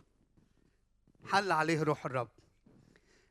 حل 1.26 1.52
عليه 1.52 1.84
روح 1.84 2.06
الرب. 2.06 2.30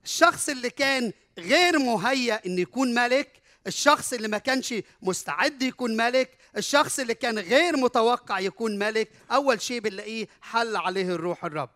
الشخص 0.04 0.48
اللي 0.48 0.70
كان 0.70 1.12
غير 1.38 1.78
مهيأ 1.78 2.46
إنه 2.46 2.60
يكون 2.60 2.94
ملك 2.94 3.42
الشخص 3.66 4.12
اللي 4.12 4.28
ما 4.28 4.38
كانش 4.38 4.74
مستعد 5.02 5.62
يكون 5.62 5.96
ملك 5.96 6.38
الشخص 6.56 6.98
اللي 6.98 7.14
كان 7.14 7.38
غير 7.38 7.76
متوقع 7.76 8.40
يكون 8.40 8.78
ملك 8.78 9.10
أول 9.30 9.60
شيء 9.60 9.80
بنلاقيه 9.80 10.28
حل 10.40 10.76
عليه 10.76 11.14
الروح 11.14 11.44
الرب. 11.44 11.70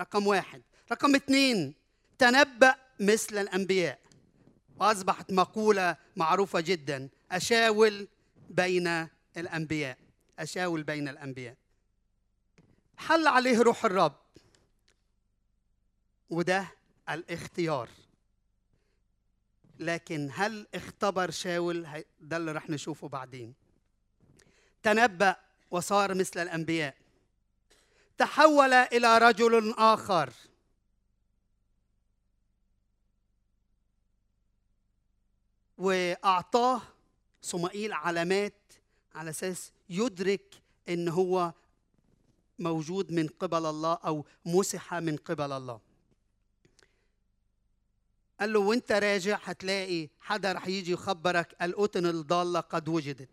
رقم 0.00 0.26
واحد. 0.26 0.62
رقم 0.92 1.14
اثنين 1.14 1.74
تنبأ 2.18 2.74
مثل 3.00 3.38
الأنبياء. 3.38 3.98
وأصبحت 4.80 5.32
مقولة 5.32 5.96
معروفة 6.16 6.60
جدا 6.60 7.08
أشاول 7.32 8.08
بين 8.50 9.08
الأنبياء. 9.36 9.98
أشاول 10.38 10.82
بين 10.82 11.08
الأنبياء. 11.08 11.56
حل 12.96 13.26
عليه 13.26 13.58
روح 13.58 13.84
الرب. 13.84 14.16
وده 16.30 16.68
الاختيار. 17.10 17.88
لكن 19.80 20.30
هل 20.32 20.66
اختبر 20.74 21.30
شاول؟ 21.30 22.04
ده 22.20 22.36
اللي 22.36 22.52
رح 22.52 22.70
نشوفه 22.70 23.08
بعدين. 23.08 23.54
تنبأ 24.82 25.36
وصار 25.70 26.14
مثل 26.14 26.42
الأنبياء. 26.42 26.96
تحول 28.18 28.72
إلى 28.72 29.18
رجل 29.18 29.74
آخر. 29.78 30.32
وأعطاه 35.78 36.82
صمائيل 37.42 37.92
علامات 37.92 38.72
على 39.14 39.30
أساس 39.30 39.72
يدرك 39.88 40.62
إن 40.88 41.08
هو 41.08 41.52
موجود 42.58 43.12
من 43.12 43.28
قبل 43.28 43.66
الله 43.66 43.94
أو 43.94 44.26
مسح 44.44 44.94
من 44.94 45.16
قبل 45.16 45.52
الله. 45.52 45.80
قال 48.40 48.52
له 48.52 48.58
وانت 48.58 48.92
راجع 48.92 49.38
هتلاقي 49.42 50.08
حدا 50.20 50.52
رح 50.52 50.66
يجي 50.66 50.92
يخبرك 50.92 51.56
القطن 51.62 52.06
الضالة 52.06 52.60
قد 52.60 52.88
وجدت. 52.88 53.28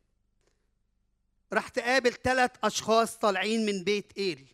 رح 1.53 1.67
تقابل 1.67 2.13
ثلاث 2.13 2.51
أشخاص 2.63 3.17
طالعين 3.17 3.65
من 3.65 3.83
بيت 3.83 4.17
إيل. 4.17 4.47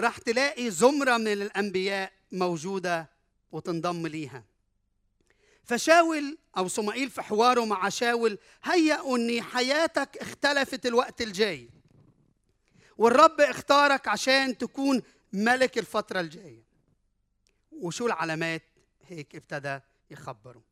رح 0.00 0.18
تلاقي 0.18 0.70
زمرة 0.70 1.16
من 1.16 1.32
الأنبياء 1.32 2.12
موجودة 2.32 3.10
وتنضم 3.52 4.06
ليها. 4.06 4.44
فشاول 5.64 6.38
أو 6.56 6.68
صمائيل 6.68 7.10
في 7.10 7.22
حواره 7.22 7.64
مع 7.64 7.88
شاول 7.88 8.38
هيأ 8.62 9.14
ان 9.14 9.42
حياتك 9.42 10.16
اختلفت 10.16 10.86
الوقت 10.86 11.22
الجاي. 11.22 11.68
والرب 12.98 13.40
اختارك 13.40 14.08
عشان 14.08 14.58
تكون 14.58 15.02
ملك 15.32 15.78
الفترة 15.78 16.20
الجاية. 16.20 16.63
وشو 17.80 18.06
العلامات 18.06 18.62
هيك 19.08 19.36
ابتدى 19.36 19.80
يخبره. 20.10 20.62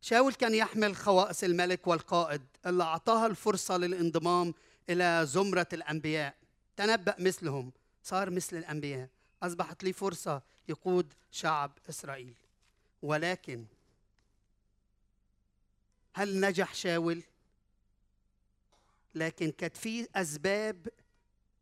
شاول 0.00 0.34
كان 0.34 0.54
يحمل 0.54 0.96
خواص 0.96 1.44
الملك 1.44 1.86
والقائد 1.86 2.42
اللي 2.66 2.84
أعطاها 2.84 3.26
الفرصة 3.26 3.76
للانضمام 3.76 4.54
إلى 4.90 5.22
زمرة 5.26 5.66
الأنبياء. 5.72 6.34
تنبأ 6.76 7.16
مثلهم 7.18 7.72
صار 8.02 8.30
مثل 8.30 8.56
الأنبياء. 8.56 9.08
أصبحت 9.42 9.84
لي 9.84 9.92
فرصة 9.92 10.42
يقود 10.68 11.14
شعب 11.30 11.78
إسرائيل. 11.88 12.34
ولكن 13.02 13.64
هل 16.14 16.40
نجح 16.40 16.74
شاول؟ 16.74 17.22
لكن 19.14 19.50
كانت 19.50 19.76
في 19.76 20.08
أسباب 20.14 20.88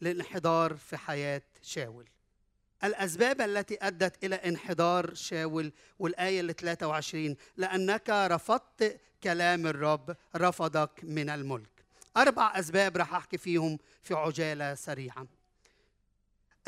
للانحدار 0.01 0.77
في 0.77 0.97
حياة 0.97 1.43
شاول. 1.63 2.09
الأسباب 2.85 3.41
التي 3.41 3.79
أدت 3.83 4.25
إلى 4.25 4.35
انحدار 4.35 5.15
شاول 5.15 5.73
والآية 5.99 6.41
ال 6.41 6.57
23 6.57 7.37
لأنك 7.57 8.11
رفضت 8.11 9.01
كلام 9.23 9.67
الرب 9.67 10.17
رفضك 10.37 10.91
من 11.03 11.31
الملك. 11.31 11.71
أربع 12.17 12.59
أسباب 12.59 12.97
راح 12.97 13.15
أحكي 13.15 13.39
فيهم 13.39 13.79
في 14.03 14.15
عجالة 14.15 14.75
سريعة. 14.75 15.27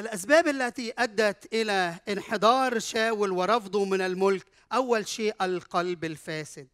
الأسباب 0.00 0.49
التي 0.49 0.92
أدت 0.99 1.54
إلى 1.54 2.00
انحدار 2.09 2.78
شاول 2.78 3.31
ورفضه 3.31 3.85
من 3.85 4.00
الملك 4.00 4.47
أول 4.73 5.09
شيء 5.09 5.35
القلب 5.42 6.04
الفاسد. 6.04 6.69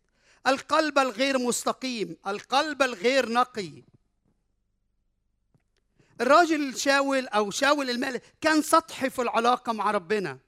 القلب 0.46 0.98
الغير 0.98 1.38
مستقيم 1.38 2.16
القلب 2.26 2.82
الغير 2.82 3.28
نقي. 3.32 3.82
الراجل 6.20 6.78
شاول 6.78 7.26
أو 7.26 7.50
شاول 7.50 7.90
الملك 7.90 8.22
كان 8.40 8.62
سطحي 8.62 9.10
في 9.10 9.22
العلاقة 9.22 9.72
مع 9.72 9.90
ربنا. 9.90 10.38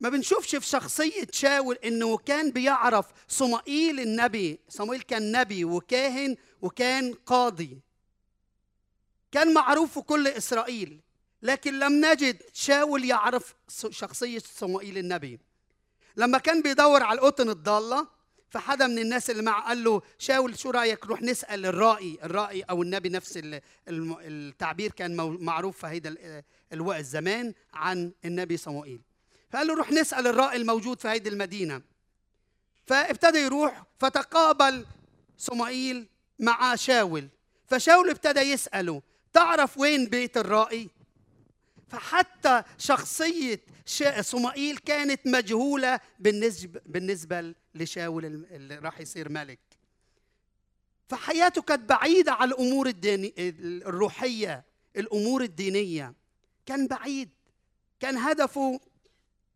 ما 0.00 0.08
بنشوفش 0.08 0.56
في 0.56 0.66
شخصية 0.66 1.26
شاول 1.32 1.76
إنه 1.76 2.16
كان 2.16 2.50
بيعرف 2.50 3.06
صمائيل 3.28 4.00
النبي 4.00 4.60
صموئيل 4.68 5.02
كان 5.02 5.32
نبي 5.32 5.64
وكاهن 5.64 6.36
وكان 6.62 7.14
قاضي. 7.14 7.80
كان 9.32 9.54
معروف 9.54 9.94
في 9.94 10.00
كل 10.00 10.28
إسرائيل 10.28 11.00
لكن 11.42 11.78
لم 11.78 12.04
نجد 12.04 12.42
شاول 12.52 13.04
يعرف 13.04 13.54
شخصية 13.90 14.42
صموئيل 14.54 14.98
النبي. 14.98 15.40
لما 16.16 16.38
كان 16.38 16.62
بيدور 16.62 17.02
على 17.02 17.18
القطن 17.18 17.50
الضالة 17.50 18.17
فحدا 18.50 18.86
من 18.86 18.98
الناس 18.98 19.30
اللي 19.30 19.42
معه 19.42 19.68
قال 19.68 19.84
له 19.84 20.02
شاول 20.18 20.58
شو 20.58 20.70
رأيك 20.70 21.04
نروح 21.04 21.22
نسأل 21.22 21.66
الرائي؟ 21.66 22.18
الرائي 22.22 22.62
أو 22.62 22.82
النبي 22.82 23.08
نفس 23.08 23.40
التعبير 23.88 24.92
كان 24.92 25.16
معروف 25.40 25.78
في 25.78 25.86
هيدا 25.86 26.42
الوقت 26.72 27.04
زمان 27.04 27.54
عن 27.74 28.12
النبي 28.24 28.56
صموئيل. 28.56 29.00
فقال 29.50 29.66
له 29.66 29.74
روح 29.74 29.92
نسأل 29.92 30.26
الرائي 30.26 30.56
الموجود 30.56 31.00
في 31.00 31.08
هيدي 31.08 31.28
المدينة. 31.28 31.82
فابتدى 32.86 33.38
يروح 33.38 33.82
فتقابل 33.98 34.86
صموئيل 35.38 36.08
مع 36.38 36.74
شاول. 36.74 37.28
فشاول 37.66 38.10
ابتدى 38.10 38.40
يسأله 38.40 39.02
تعرف 39.32 39.78
وين 39.78 40.06
بيت 40.06 40.36
الرائي؟ 40.36 40.90
فحتى 41.88 42.62
شخصية 42.78 43.60
صمائيل 44.20 44.78
كانت 44.78 45.26
مجهولة 45.26 46.00
بالنسبة, 46.18 46.80
بالنسبة 46.86 47.54
لشاول 47.74 48.24
اللي 48.24 48.78
راح 48.78 49.00
يصير 49.00 49.28
ملك. 49.28 49.60
فحياته 51.08 51.62
كانت 51.62 51.88
بعيدة 51.88 52.32
عن 52.32 52.48
الأمور 52.48 52.86
الديني 52.86 53.34
الروحية 53.86 54.64
الأمور 54.96 55.42
الدينية. 55.42 56.14
كان 56.66 56.86
بعيد. 56.86 57.30
كان 58.00 58.16
هدفه 58.16 58.80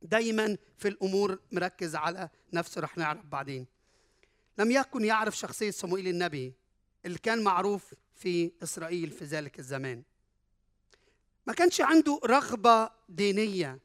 دايما 0.03 0.57
في 0.79 0.89
الأمور 0.89 1.41
مركز 1.53 1.97
على 1.97 2.29
نفسه 2.53 2.81
رح 2.81 2.99
نعرف 2.99 3.27
بعدين. 3.27 3.67
لم 4.59 4.71
يكن 4.71 5.05
يعرف 5.05 5.37
شخصية 5.37 5.71
صموئيل 5.71 6.09
النبي 6.09 6.55
اللي 7.07 7.19
كان 7.19 7.43
معروف 7.43 7.95
في 8.15 8.53
إسرائيل 8.63 9.11
في 9.11 9.25
ذلك 9.25 9.59
الزمان. 9.59 10.03
ما 11.47 11.53
كانش 11.53 11.81
عنده 11.81 12.21
رغبة 12.25 12.91
دينية 13.09 13.79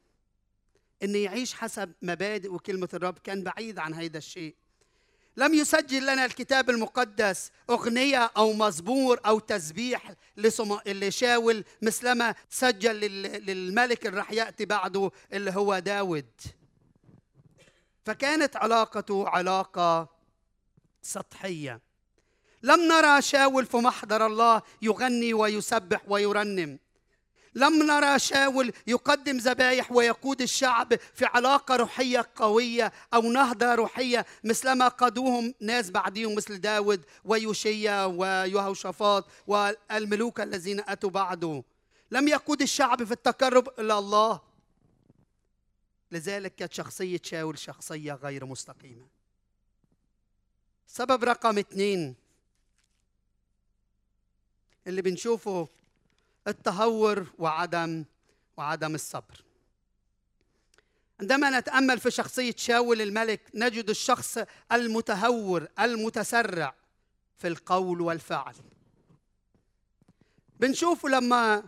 أن 1.03 1.15
يعيش 1.15 1.53
حسب 1.53 1.93
مبادئ 2.01 2.49
وكلمة 2.49 2.89
الرب 2.93 3.17
كان 3.17 3.43
بعيد 3.43 3.79
عن 3.79 3.93
هذا 3.93 4.17
الشيء. 4.17 4.55
لم 5.37 5.53
يسجل 5.53 6.03
لنا 6.03 6.25
الكتاب 6.25 6.69
المقدس 6.69 7.51
أغنية 7.69 8.31
أو 8.37 8.53
مزبور 8.53 9.19
أو 9.25 9.39
تسبيح 9.39 10.13
لشاول 10.87 11.63
مثلما 11.81 12.35
سجل 12.49 12.95
للملك 13.45 14.05
اللي 14.05 14.17
راح 14.17 14.31
يأتي 14.31 14.65
بعده 14.65 15.11
اللي 15.33 15.51
هو 15.51 15.79
داود. 15.79 16.29
فكانت 18.05 18.55
علاقته 18.55 19.27
علاقة 19.29 20.09
سطحية. 21.01 21.81
لم 22.63 22.79
نرى 22.79 23.21
شاول 23.21 23.65
في 23.65 23.77
محضر 23.77 24.25
الله 24.25 24.61
يغني 24.81 25.33
ويسبح 25.33 26.01
ويرنم. 26.07 26.79
لم 27.57 27.83
نرى 27.83 28.19
شاول 28.19 28.73
يقدم 28.87 29.37
ذبائح 29.37 29.91
ويقود 29.91 30.41
الشعب 30.41 30.95
في 31.13 31.25
علاقة 31.25 31.75
روحية 31.75 32.29
قوية 32.35 32.93
أو 33.13 33.21
نهضة 33.21 33.75
روحية 33.75 34.25
مثلما 34.43 34.87
قادوهم 34.87 35.53
ناس 35.61 35.89
بعديهم 35.89 36.35
مثل 36.35 36.57
داود 36.57 37.05
ويوشيا 37.25 38.05
ويهوشافاط 38.05 39.25
والملوك 39.47 40.41
الذين 40.41 40.79
أتوا 40.79 41.09
بعده. 41.09 41.63
لم 42.11 42.27
يقود 42.27 42.61
الشعب 42.61 43.03
في 43.03 43.11
التقرب 43.11 43.79
إلى 43.79 43.97
الله. 43.97 44.41
لذلك 46.11 46.55
كانت 46.55 46.73
شخصية 46.73 47.19
شاول 47.23 47.59
شخصية 47.59 48.13
غير 48.13 48.45
مستقيمة. 48.45 49.07
سبب 50.87 51.23
رقم 51.23 51.57
اثنين 51.57 52.15
اللي 54.87 55.01
بنشوفه 55.01 55.67
التهور 56.47 57.27
وعدم 57.37 58.05
وعدم 58.57 58.95
الصبر. 58.95 59.43
عندما 61.19 61.59
نتأمل 61.59 61.99
في 61.99 62.11
شخصية 62.11 62.55
شاول 62.57 63.01
الملك 63.01 63.41
نجد 63.53 63.89
الشخص 63.89 64.37
المتهور 64.71 65.67
المتسرع 65.79 66.75
في 67.37 67.47
القول 67.47 68.01
والفعل. 68.01 68.55
بنشوفه 70.59 71.09
لما 71.09 71.63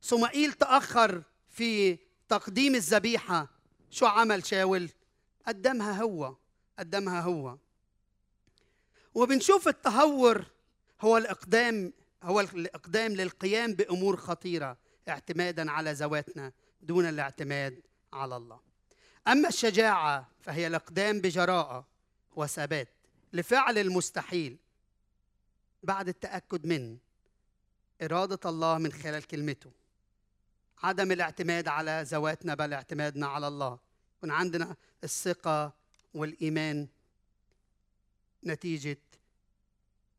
صمائيل 0.00 0.52
تأخر 0.52 1.22
في 1.48 1.98
تقديم 2.28 2.74
الذبيحة 2.74 3.48
شو 3.90 4.06
عمل 4.06 4.46
شاول؟ 4.46 4.90
قدمها 5.46 6.02
هو 6.02 6.36
قدمها 6.78 7.20
هو. 7.20 7.56
وبنشوف 9.14 9.68
التهور 9.68 10.44
هو 11.00 11.16
الإقدام 11.16 11.92
هو 12.22 12.40
الإقدام 12.40 13.12
للقيام 13.12 13.74
بأمور 13.74 14.16
خطيرة 14.16 14.78
اعتمادا 15.08 15.70
على 15.70 15.92
ذواتنا 15.92 16.52
دون 16.80 17.06
الاعتماد 17.08 17.80
على 18.12 18.36
الله. 18.36 18.60
أما 19.28 19.48
الشجاعة 19.48 20.28
فهي 20.40 20.66
الإقدام 20.66 21.20
بجراءة 21.20 21.86
وثبات 22.36 22.88
لفعل 23.32 23.78
المستحيل 23.78 24.56
بعد 25.82 26.08
التأكد 26.08 26.66
من 26.66 26.98
إرادة 28.02 28.50
الله 28.50 28.78
من 28.78 28.92
خلال 28.92 29.26
كلمته. 29.26 29.70
عدم 30.82 31.12
الاعتماد 31.12 31.68
على 31.68 32.04
ذواتنا 32.06 32.54
بل 32.54 32.72
اعتمادنا 32.72 33.26
على 33.26 33.48
الله. 33.48 33.78
يكون 34.16 34.30
عندنا 34.30 34.76
الثقة 35.04 35.72
والإيمان 36.14 36.88
نتيجة 38.44 38.98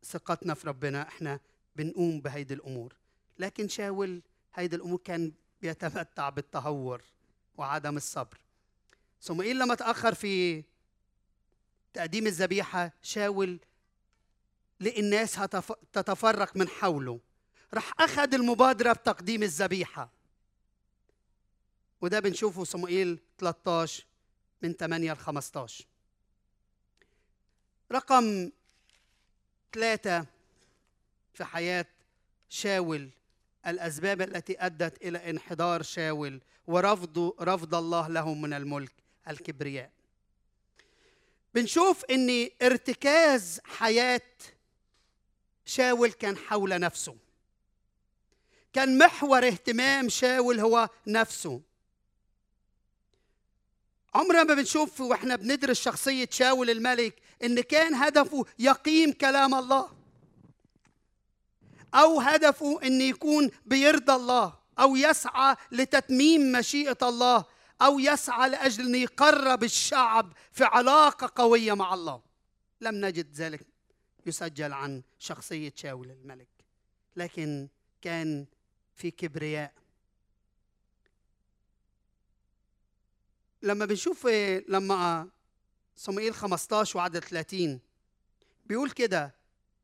ثقتنا 0.03 0.53
في 0.53 0.67
ربنا. 0.67 1.07
إحنا 1.07 1.39
بنقوم 1.75 2.21
بهيدي 2.21 2.53
الأمور. 2.53 2.95
لكن 3.39 3.67
شاول 3.67 4.21
هيدي 4.53 4.75
الأمور 4.75 4.99
كان 5.03 5.31
بيتمتع 5.61 6.29
بالتهور 6.29 7.01
وعدم 7.57 7.97
الصبر. 7.97 8.37
صموئيل 9.21 9.59
لما 9.59 9.75
تاخر 9.75 10.13
في 10.13 10.63
تقديم 11.93 12.27
الذبيحة 12.27 12.91
شاول 13.01 13.59
لقي 14.79 14.99
الناس 14.99 15.39
تتفرق 15.93 16.57
من 16.57 16.67
حوله. 16.67 17.19
راح 17.73 17.93
أخذ 18.01 18.33
المبادرة 18.33 18.93
بتقديم 18.93 19.43
الذبيحة. 19.43 20.11
وده 22.01 22.19
بنشوفه 22.19 22.63
صموئيل 22.63 23.19
13 23.37 24.05
من 24.61 24.73
8 24.73 25.13
ل 25.13 25.17
15 25.17 25.85
رقم 27.91 28.51
ثلاثة 29.73 30.25
في 31.39 31.45
حياة 31.45 31.85
شاول 32.49 33.09
الأسباب 33.67 34.21
التي 34.21 34.55
أدت 34.65 35.03
إلى 35.03 35.29
انحدار 35.29 35.81
شاول 35.81 36.41
ورفض 36.67 37.33
رفض 37.41 37.75
الله 37.75 38.07
له 38.07 38.33
من 38.33 38.53
الملك 38.53 38.91
الكبرياء. 39.27 39.91
بنشوف 41.53 42.05
إن 42.05 42.49
ارتكاز 42.61 43.59
حياة 43.63 44.21
شاول 45.65 46.11
كان 46.11 46.37
حول 46.37 46.79
نفسه. 46.79 47.15
كان 48.73 48.97
محور 48.97 49.47
اهتمام 49.47 50.09
شاول 50.09 50.59
هو 50.59 50.89
نفسه. 51.07 51.61
عمرنا 54.13 54.43
ما 54.43 54.53
بنشوف 54.53 55.01
وإحنا 55.01 55.35
بندرس 55.35 55.81
شخصية 55.81 56.27
شاول 56.31 56.69
الملك 56.69 57.15
إن 57.43 57.61
كان 57.61 57.95
هدفه 57.95 58.45
يقيم 58.59 59.11
كلام 59.11 59.55
الله. 59.55 59.98
أو 61.93 62.19
هدفه 62.19 62.79
إن 62.83 63.01
يكون 63.01 63.51
بيرضى 63.65 64.13
الله 64.13 64.59
أو 64.79 64.95
يسعى 64.95 65.55
لتتميم 65.71 66.51
مشيئة 66.51 66.97
الله 67.03 67.45
أو 67.81 67.99
يسعى 67.99 68.49
لأجل 68.49 68.85
إن 68.85 68.95
يقرب 68.95 69.63
الشعب 69.63 70.33
في 70.51 70.63
علاقة 70.63 71.31
قوية 71.35 71.73
مع 71.73 71.93
الله. 71.93 72.21
لم 72.81 73.05
نجد 73.05 73.33
ذلك 73.33 73.67
يسجل 74.25 74.73
عن 74.73 75.03
شخصية 75.19 75.73
شاول 75.75 76.11
الملك 76.11 76.47
لكن 77.15 77.67
كان 78.01 78.45
في 78.95 79.11
كبرياء. 79.11 79.73
لما 83.61 83.85
بنشوف 83.85 84.27
لما 84.67 85.29
صموئيل 85.95 86.33
15 86.33 86.97
وعدد 86.97 87.19
30 87.19 87.79
بيقول 88.65 88.91
كده 88.91 89.35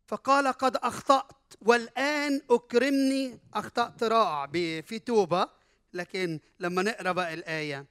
فقال 0.07 0.47
قد 0.47 0.75
أخطأت 0.75 1.53
والآن 1.61 2.41
أكرمني. 2.49 3.39
أخطأت 3.53 4.03
رائع 4.03 4.45
في 4.81 4.99
توبة 4.99 5.49
لكن 5.93 6.39
لما 6.59 6.81
نقرأ 6.81 7.11
بقى 7.11 7.33
الآية. 7.33 7.85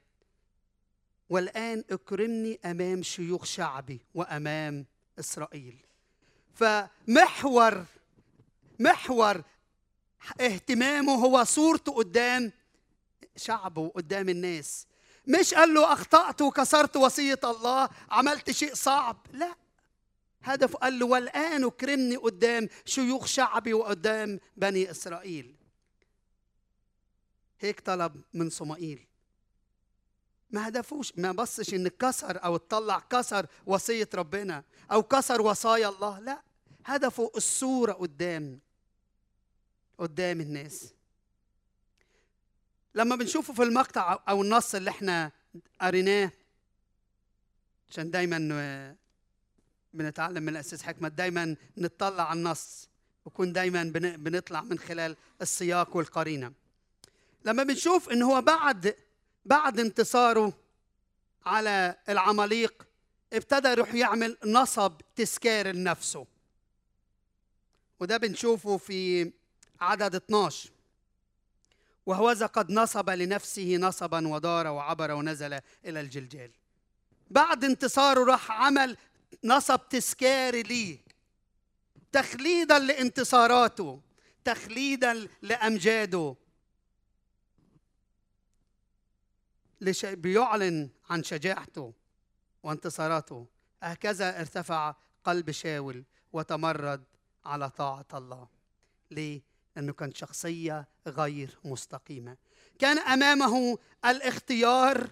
والآن 1.29 1.83
أكرمني 1.91 2.59
أمام 2.65 3.03
شيوخ 3.03 3.45
شعبي 3.45 4.01
وأمام 4.15 4.85
إسرائيل. 5.19 5.85
فمحور 6.53 7.85
محور 8.79 9.41
اهتمامه 10.41 11.13
هو 11.13 11.43
صورته 11.43 11.93
قدام 11.93 12.51
شعبه 13.35 13.89
قدام 13.95 14.29
الناس. 14.29 14.87
مش 15.27 15.53
قال 15.53 15.73
له 15.73 15.93
أخطأت 15.93 16.41
وكسرت 16.41 16.97
وصية 16.97 17.39
الله 17.43 17.89
عملت 18.09 18.51
شيء 18.51 18.73
صعب. 18.73 19.17
لا. 19.33 19.55
هدفه 20.45 20.77
قال 20.77 20.99
له 20.99 21.05
والآن 21.05 21.63
اكرمني 21.63 22.15
قدام 22.15 22.69
شيوخ 22.85 23.25
شعبي 23.25 23.73
وقدام 23.73 24.39
بني 24.57 24.91
إسرائيل. 24.91 25.55
هيك 27.59 27.79
طلب 27.79 28.21
من 28.33 28.49
صمائيل. 28.49 29.07
ما 30.51 30.67
هدفوش 30.67 31.13
ما 31.17 31.31
بصش 31.31 31.73
إن 31.73 31.87
كسر 31.87 32.43
أو 32.43 32.57
تطلع 32.57 32.99
كسر 32.99 33.47
وصية 33.65 34.09
ربنا 34.13 34.63
أو 34.91 35.03
كسر 35.03 35.41
وصايا 35.41 35.89
الله 35.89 36.19
لا. 36.19 36.41
هدفه 36.85 37.31
الصورة 37.35 37.93
قدام 37.93 38.59
قدام 39.97 40.41
الناس. 40.41 40.93
لما 42.95 43.15
بنشوفه 43.15 43.53
في 43.53 43.63
المقطع 43.63 44.19
أو 44.29 44.41
النص 44.41 44.75
اللي 44.75 44.89
إحنا 44.89 45.31
قريناه 45.81 46.31
عشان 47.89 48.11
دايما 48.11 48.37
بنتعلم 49.95 50.43
من 50.43 50.49
الاساس 50.49 50.83
حكمه 50.83 51.07
دايما 51.07 51.55
نطلع 51.77 52.29
على 52.29 52.39
النص 52.39 52.89
وكون 53.25 53.53
دايما 53.53 53.83
بنطلع 54.17 54.61
من 54.61 54.79
خلال 54.79 55.15
السياق 55.41 55.95
والقرينة. 55.95 56.53
لما 57.45 57.63
بنشوف 57.63 58.09
إن 58.09 58.21
هو 58.21 58.41
بعد 58.41 58.95
بعد 59.45 59.79
انتصاره 59.79 60.53
على 61.45 61.95
العماليق 62.09 62.87
ابتدى 63.33 63.67
يروح 63.67 63.93
يعمل 63.93 64.37
نصب 64.45 65.01
تذكار 65.15 65.67
لنفسه. 65.67 66.25
وده 67.99 68.17
بنشوفه 68.17 68.77
في 68.77 69.31
عدد 69.81 70.15
12 70.15 70.69
وهوذا 72.05 72.45
قد 72.45 72.71
نصب 72.71 73.09
لنفسه 73.09 73.77
نصبا 73.77 74.27
ودار 74.27 74.67
وعبر 74.67 75.11
ونزل 75.11 75.53
إلى 75.85 75.99
الجلجال. 75.99 76.51
بعد 77.29 77.63
انتصاره 77.63 78.23
راح 78.23 78.51
عمل 78.51 78.97
نصب 79.43 79.79
تذكاري 79.89 80.63
ليه 80.63 81.05
تخليدا 82.11 82.79
لانتصاراته. 82.79 84.01
تخليدا 84.45 85.27
لأمجاده. 85.41 86.35
بيعلن 90.03 90.89
عن 91.09 91.23
شجاعته 91.23 91.93
وانتصاراته. 92.63 93.47
هكذا 93.83 94.39
ارتفع 94.39 94.95
قلب 95.23 95.51
شاول 95.51 96.03
وتمرد 96.33 97.03
على 97.45 97.69
طاعة 97.69 98.05
الله. 98.13 98.47
ليه؟ 99.11 99.41
لأنه 99.75 99.93
كان 99.93 100.13
شخصية 100.13 100.87
غير 101.07 101.57
مستقيمة. 101.63 102.37
كان 102.79 102.99
أمامه 102.99 103.77
الاختيار 104.05 105.11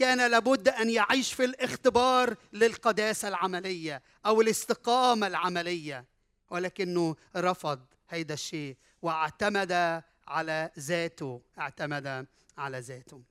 كان 0.00 0.30
لابد 0.30 0.68
أن 0.68 0.90
يعيش 0.90 1.32
في 1.32 1.44
الاختبار 1.44 2.36
للقداسة 2.52 3.28
العملية 3.28 4.02
أو 4.26 4.40
الاستقامة 4.40 5.26
العملية. 5.26 6.04
ولكنه 6.50 7.16
رفض 7.36 7.80
هيدا 8.08 8.34
الشيء 8.34 8.76
واعتمد 9.02 10.02
على 10.28 10.70
ذاته 10.78 11.42
اعتمد 11.58 12.26
على 12.58 12.78
ذاته. 12.80 13.22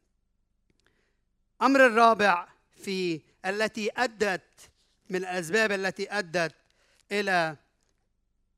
أمر 1.62 1.86
الرابع 1.86 2.48
في 2.84 3.22
التي 3.46 3.90
أدت 3.98 4.70
من 5.10 5.16
الأسباب 5.16 5.72
التي 5.72 6.12
أدت 6.12 6.56
إلى 7.12 7.58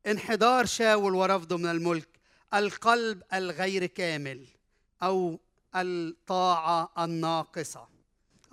انحدار 0.08 0.66
شاول 0.66 1.16
ورفضه 1.16 1.58
من 1.58 1.66
الملك 1.66 2.10
القلب 2.54 3.24
الغير 3.34 3.86
كامل 3.86 4.48
أو 5.04 5.40
الطاعة 5.76 6.92
الناقصة. 7.00 7.91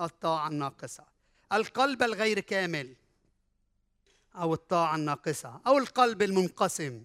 الطاعة 0.01 0.49
الناقصة. 0.49 1.05
القلب 1.53 2.03
الغير 2.03 2.41
كامل 2.41 2.95
أو 4.37 4.55
الطاعة 4.55 4.97
الناقصة 4.97 5.61
أو 5.67 5.79
القلب 5.79 6.23
المنقسم. 6.23 7.05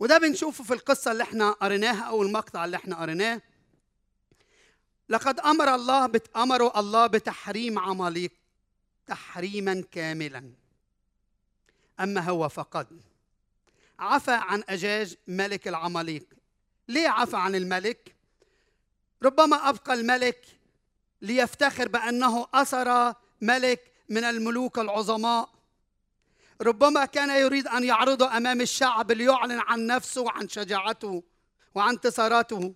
وده 0.00 0.18
بنشوفه 0.18 0.64
في 0.64 0.74
القصة 0.74 1.12
اللي 1.12 1.22
إحنا 1.22 1.50
قريناها 1.50 2.02
أو 2.02 2.22
المقطع 2.22 2.64
اللي 2.64 2.76
إحنا 2.76 3.00
قريناه. 3.00 3.42
لقد 5.08 5.40
أمر 5.40 5.74
الله 5.74 6.06
بت... 6.06 6.36
امروا 6.36 6.80
الله 6.80 7.06
بتحريم 7.06 7.78
عماليق 7.78 8.32
تحريما 9.06 9.84
كاملا. 9.90 10.52
أما 12.00 12.20
هو 12.20 12.48
فقد. 12.48 13.02
عفى 13.98 14.32
عن 14.32 14.64
أجاج 14.68 15.16
ملك 15.28 15.68
العماليق. 15.68 16.26
ليه 16.88 17.08
عفى 17.08 17.36
عن 17.36 17.54
الملك؟ 17.54 18.14
ربما 19.22 19.68
أبقى 19.68 19.94
الملك 19.94 20.46
ليفتخر 21.22 21.88
بأنه 21.88 22.46
أسر 22.54 23.14
ملك 23.40 23.92
من 24.08 24.24
الملوك 24.24 24.78
العظماء. 24.78 25.50
ربما 26.60 27.04
كان 27.04 27.40
يريد 27.40 27.66
أن 27.66 27.84
يعرضه 27.84 28.36
أمام 28.36 28.60
الشعب 28.60 29.12
ليعلن 29.12 29.60
عن 29.60 29.86
نفسه 29.86 30.20
وعن 30.20 30.48
شجاعته 30.48 31.22
وعن 31.74 31.94
انتصاراته. 31.94 32.74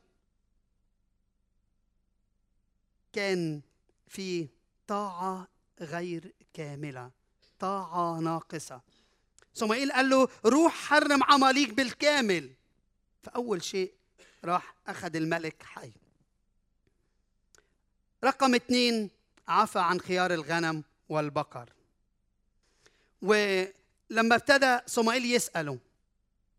كان 3.12 3.60
في 4.08 4.48
طاعة 4.86 5.48
غير 5.80 6.34
كاملة 6.54 7.10
طاعة 7.58 8.20
ناقصة. 8.20 8.80
صموئيل 9.54 9.92
قال 9.92 10.10
له 10.10 10.28
روح 10.44 10.74
حرم 10.74 11.22
عماليق 11.22 11.74
بالكامل. 11.74 12.54
فأول 13.22 13.62
شيء 13.62 13.94
راح 14.44 14.74
أخذ 14.86 15.16
الملك 15.16 15.62
حي. 15.62 15.92
رقم 18.24 18.54
اثنين 18.54 19.10
عفى 19.48 19.78
عن 19.78 20.00
خيار 20.00 20.34
الغنم 20.34 20.84
والبقر. 21.08 21.72
ولما 23.22 24.34
ابتدى 24.34 24.78
صموئيل 24.86 25.24
يسأله 25.24 25.78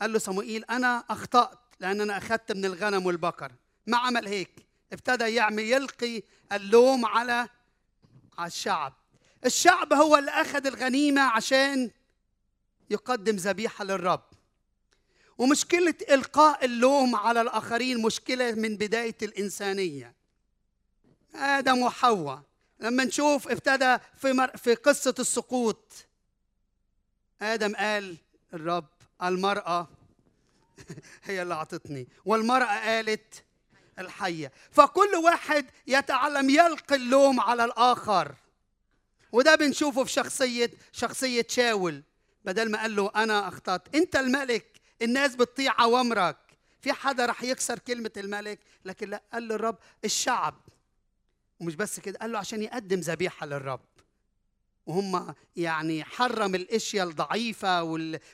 قال 0.02 0.14
له 0.14 0.20
صموئيل 0.20 0.66
أنا 0.66 1.04
أخطأت 1.10 1.60
لأن 1.80 2.02
أنا 2.02 2.18
أخذت 2.18 2.52
من 2.52 2.66
الغنم 2.66 3.06
والبقر. 3.06 3.52
ما 3.88 3.98
عمل 3.98 4.28
هيك؟ 4.28 4.68
ابتدى 4.94 5.36
يعمل 5.36 5.64
يلقي 5.64 6.24
اللوم 6.52 7.06
على 7.06 7.48
على 8.38 8.48
الشعب. 8.48 8.94
الشعب 9.46 9.94
هو 9.94 10.18
اللي 10.18 10.32
أخذ 10.32 10.66
الغنيمة 10.68 11.22
عشان 11.22 11.92
يقدم 12.90 13.36
ذبيحة 13.36 13.86
للرب. 13.86 14.24
ومشكلة 15.38 15.94
إلقاء 16.10 16.66
اللوم 16.66 17.16
على 17.16 17.42
الآخرين 17.42 18.02
مشكلة 18.02 18.52
من 18.52 18.78
بداية 18.78 19.18
الإنسانية. 19.22 20.17
آدم 21.36 21.78
وحواء 21.82 22.42
لما 22.80 23.04
نشوف 23.04 23.48
ابتدى 23.48 23.98
في 24.18 24.34
مر... 24.34 24.58
في 24.58 24.76
قصة 24.76 25.16
السقوط 25.20 25.94
آدم 27.42 27.76
قال 27.76 28.18
الرب 28.54 28.90
المرأة 29.24 29.88
هي 31.24 31.42
اللي 31.42 31.54
أعطتني 31.54 32.08
والمرأة 32.26 32.80
قالت 32.80 33.44
الحية. 34.00 34.52
فكل 34.72 35.16
واحد 35.24 35.66
يتعلم 35.88 36.50
يلقي 36.50 36.96
اللوم 36.96 37.40
على 37.40 37.66
الآخر. 37.66 38.36
وده 39.32 39.56
بنشوفه 39.56 40.04
في 40.04 40.12
شخصية 40.12 40.72
شخصية 40.92 41.46
شاول. 41.50 42.04
بدل 42.46 42.72
ما 42.72 42.82
قال 42.82 42.96
له 42.96 43.12
أنا 43.16 43.48
أخطأت 43.48 43.96
أنت 43.96 44.16
الملك 44.16 44.82
الناس 45.02 45.36
بتطيع 45.36 45.84
أوامرك. 45.84 46.38
في 46.82 46.94
حدا 46.94 47.26
رح 47.26 47.44
يكسر 47.44 47.80
كلمة 47.80 48.12
الملك؟ 48.18 48.60
لكن 48.86 49.10
لا 49.10 49.22
قال 49.34 49.44
للرب 49.44 49.78
الشعب. 50.06 50.56
ومش 51.60 51.76
بس 51.76 52.00
كده 52.00 52.20
قال 52.20 52.32
له 52.32 52.40
عشان 52.40 52.64
يقدم 52.64 53.00
ذبيحة 53.00 53.46
للرب. 53.46 53.80
وهم 54.86 55.34
يعني 55.56 56.04
حرم 56.04 56.56
الأشياء 56.56 57.08
الضعيفة 57.08 57.84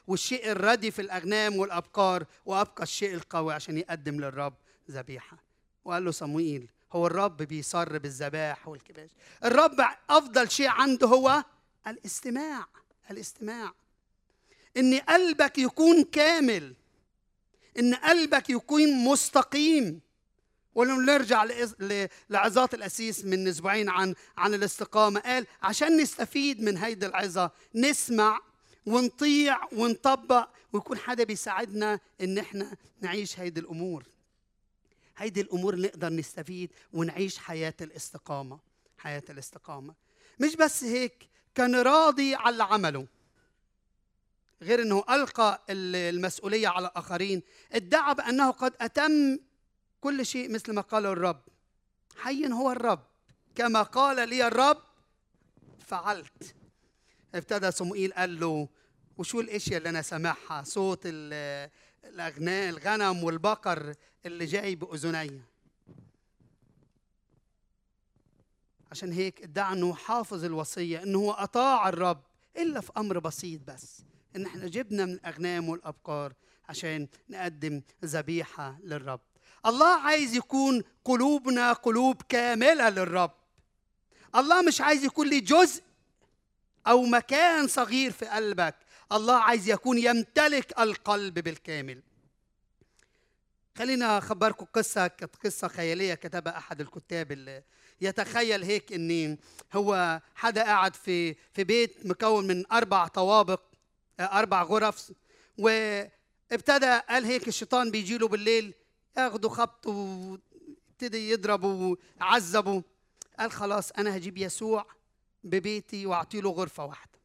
والشيء 0.07 0.51
الردي 0.51 0.91
في 0.91 1.01
الأغنام 1.01 1.55
والأبقار 1.55 2.25
وأبقى 2.45 2.83
الشيء 2.83 3.13
القوي 3.13 3.53
عشان 3.53 3.77
يقدم 3.77 4.19
للرب 4.21 4.53
ذبيحة. 4.91 5.37
وقال 5.85 6.05
له 6.05 6.11
صموئيل 6.11 6.69
هو 6.91 7.07
الرب 7.07 7.37
بيصر 7.37 7.97
بالذبائح 7.97 8.67
والكباش. 8.67 9.09
الرب 9.43 9.85
أفضل 10.09 10.51
شيء 10.51 10.67
عنده 10.67 11.07
هو 11.07 11.43
الاستماع 11.87 12.65
الاستماع. 13.11 13.73
إن 14.77 14.99
قلبك 14.99 15.57
يكون 15.57 16.03
كامل 16.03 16.75
إن 17.79 17.95
قلبك 17.95 18.49
يكون 18.49 19.05
مستقيم. 19.05 20.01
ولما 20.75 21.13
نرجع 21.13 21.47
لعظات 22.29 22.73
الأسيس 22.73 23.25
من 23.25 23.47
أسبوعين 23.47 23.89
عن 23.89 24.15
عن 24.37 24.53
الاستقامة. 24.53 25.19
قال 25.19 25.47
عشان 25.61 25.97
نستفيد 25.97 26.61
من 26.61 26.77
هيدي 26.77 27.05
العظة 27.05 27.51
نسمع 27.75 28.41
ونطيع 28.85 29.57
ونطبق 29.71 30.49
ويكون 30.73 30.97
حدا 30.97 31.23
بيساعدنا 31.23 31.99
إن 32.21 32.37
إحنا 32.37 32.77
نعيش 33.01 33.39
هيدي 33.39 33.59
الأمور. 33.59 34.03
هيدي 35.17 35.41
الأمور 35.41 35.75
نقدر 35.75 36.09
نستفيد 36.09 36.71
ونعيش 36.93 37.37
حياة 37.37 37.73
الاستقامة 37.81 38.59
حياة 38.97 39.23
الاستقامة. 39.29 39.93
مش 40.39 40.55
بس 40.55 40.83
هيك 40.83 41.27
كان 41.55 41.75
راضي 41.75 42.35
على 42.35 42.49
اللي 42.49 42.63
عمله. 42.63 43.07
غير 44.61 44.81
إنه 44.81 45.03
ألقى 45.09 45.61
المسؤولية 45.69 46.67
على 46.67 46.87
الآخرين. 46.87 47.41
ادعى 47.71 48.15
بأنه 48.15 48.51
قد 48.51 48.73
أتم 48.81 49.39
كل 50.03 50.25
شيء 50.25 50.51
مثل 50.51 50.73
ما 50.73 50.81
قال 50.81 51.05
الرب. 51.05 51.41
حي 52.17 52.47
هو 52.47 52.71
الرب. 52.71 53.03
كما 53.55 53.81
قال 53.81 54.29
لي 54.29 54.47
الرب 54.47 54.77
فعلت. 55.79 56.55
ابتدى 57.35 57.71
صموئيل 57.71 58.13
قال 58.13 58.39
له 58.39 58.69
وشو 59.17 59.39
الإشياء 59.39 59.77
اللي 59.77 59.89
أنا 59.89 60.01
سامعها؟ 60.01 60.63
صوت 60.63 60.99
الاغنام 61.05 62.69
الغنم 62.69 63.23
والبقر 63.23 63.93
اللي 64.25 64.45
جاي 64.45 64.75
بأذني. 64.75 65.41
عشان 68.91 69.11
هيك 69.11 69.43
ادعى 69.43 69.73
انه 69.73 69.93
حافظ 69.93 70.43
الوصية 70.45 71.03
إنه 71.03 71.19
هو 71.19 71.31
أطاع 71.31 71.89
الرب 71.89 72.23
إلا 72.57 72.81
في 72.81 72.91
أمر 72.97 73.19
بسيط 73.19 73.61
بس 73.67 74.01
إن 74.35 74.45
إحنا 74.45 74.67
جبنا 74.67 75.05
من 75.05 75.13
الاغنام 75.13 75.69
والأبقار 75.69 76.33
عشان 76.69 77.07
نقدم 77.29 77.81
ذبيحة 78.05 78.79
للرب. 78.83 79.19
الله 79.65 79.99
عايز 79.99 80.35
يكون 80.35 80.83
قلوبنا 81.05 81.73
قلوب 81.73 82.21
كاملة 82.29 82.89
للرب. 82.89 83.31
الله 84.35 84.61
مش 84.61 84.81
عايز 84.81 85.03
يكون 85.03 85.27
لي 85.27 85.39
جزء 85.39 85.83
أو 86.87 87.03
مكان 87.05 87.67
صغير 87.67 88.11
في 88.11 88.25
قلبك. 88.25 88.75
الله 89.11 89.35
عايز 89.35 89.69
يكون 89.69 89.97
يمتلك 89.97 90.79
القلب 90.79 91.39
بالكامل. 91.39 92.01
خلينا 93.77 94.17
أخبركم 94.17 94.65
قصة 94.65 95.07
كانت 95.07 95.35
قصة 95.35 95.67
خيالية 95.67 96.13
كتبها 96.13 96.57
أحد 96.57 96.81
الكتاب 96.81 97.31
اللي 97.31 97.63
يتخيل 98.01 98.63
هيك 98.63 98.93
إن 98.93 99.37
هو 99.73 100.21
حدا 100.35 100.63
قاعد 100.63 100.95
في 100.95 101.33
في 101.33 101.63
بيت 101.63 102.05
مكون 102.05 102.47
من 102.47 102.71
أربع 102.71 103.07
طوابق 103.07 103.61
أربع 104.19 104.63
غرف 104.63 105.11
وابتدى 105.57 106.99
قال 107.09 107.25
هيك 107.25 107.47
الشيطان 107.47 107.91
بيجي 107.91 108.17
له 108.17 108.27
بالليل 108.27 108.73
ياخدوا 109.17 109.49
خبط 109.49 109.87
وابتدي 109.87 111.29
يضربوا 111.29 111.95
ويعذبوا 112.19 112.81
قال 113.39 113.51
خلاص 113.51 113.91
أنا 113.91 114.17
هجيب 114.17 114.37
يسوع 114.37 114.85
ببيتي 115.43 116.05
واعطي 116.05 116.41
له 116.41 116.49
غرفة 116.49 116.85
واحدة. 116.85 117.19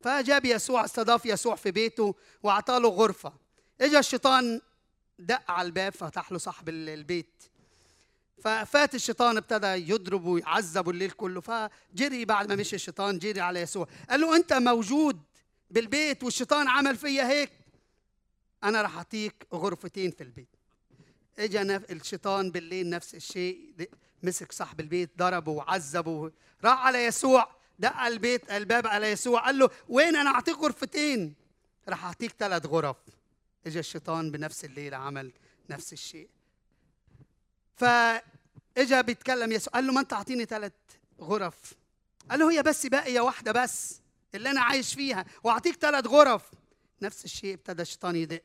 فجاب 0.00 0.44
يسوع 0.44 0.84
استضاف 0.84 1.26
يسوع 1.26 1.54
في 1.54 1.70
بيته 1.70 2.14
واعطى 2.42 2.78
له 2.78 2.88
غرفة. 2.88 3.32
اجى 3.80 3.98
الشيطان 3.98 4.60
دق 5.18 5.50
على 5.50 5.66
الباب 5.66 5.92
فتح 5.92 6.32
له 6.32 6.38
صاحب 6.38 6.68
البيت. 6.68 7.42
ففات 8.44 8.94
الشيطان 8.94 9.36
ابتدى 9.36 9.66
يضرب 9.66 10.24
ويعذب 10.24 10.90
الليل 10.90 11.10
كله. 11.10 11.40
فجري 11.40 12.24
بعد 12.24 12.48
ما 12.48 12.54
مشي 12.54 12.76
الشيطان 12.76 13.18
جري 13.18 13.40
على 13.40 13.60
يسوع. 13.60 13.88
قال 14.10 14.20
له 14.20 14.36
أنت 14.36 14.52
موجود 14.52 15.22
بالبيت 15.70 16.24
والشيطان 16.24 16.68
عمل 16.68 16.96
فيا 16.96 17.28
هيك. 17.28 17.52
أنا 18.64 18.82
راح 18.82 18.96
أعطيك 18.96 19.46
غرفتين 19.54 20.10
في 20.10 20.22
البيت. 20.24 20.55
اجى 21.38 21.62
الشيطان 21.76 22.50
بالليل 22.50 22.90
نفس 22.90 23.14
الشيء 23.14 23.88
مسك 24.22 24.52
صاحب 24.52 24.80
البيت 24.80 25.10
ضربه 25.18 25.52
وعذبه. 25.52 26.32
راح 26.64 26.86
على 26.86 27.04
يسوع 27.04 27.56
دق 27.78 27.96
البيت 27.96 28.50
الباب 28.50 28.86
على 28.86 29.10
يسوع 29.10 29.44
قال 29.44 29.58
له 29.58 29.70
وين 29.88 30.16
أنا 30.16 30.30
أعطيك 30.30 30.56
غرفتين؟ 30.56 31.34
راح 31.88 32.04
أعطيك 32.04 32.34
ثلاث 32.38 32.66
غرف. 32.66 32.96
اجى 33.66 33.78
الشيطان 33.78 34.30
بنفس 34.30 34.64
الليلة 34.64 34.96
عمل 34.96 35.32
نفس 35.70 35.92
الشيء. 35.92 36.28
فاجى 37.76 39.02
بيتكلم 39.02 39.52
يسوع 39.52 39.72
قال 39.72 39.86
له 39.86 39.92
ما 39.92 40.00
أنت 40.00 40.12
أعطيني 40.12 40.44
ثلاث 40.44 40.72
غرف. 41.20 41.74
قال 42.30 42.40
له 42.40 42.52
هي 42.52 42.62
بس 42.62 42.86
باقية 42.86 43.20
واحدة 43.20 43.52
بس 43.52 44.00
اللي 44.34 44.50
أنا 44.50 44.60
عايش 44.60 44.94
فيها 44.94 45.24
وأعطيك 45.44 45.76
ثلاث 45.76 46.06
غرف. 46.06 46.50
نفس 47.02 47.24
الشيء 47.24 47.54
ابتدى 47.54 47.82
الشيطان 47.82 48.16
يدق. 48.16 48.42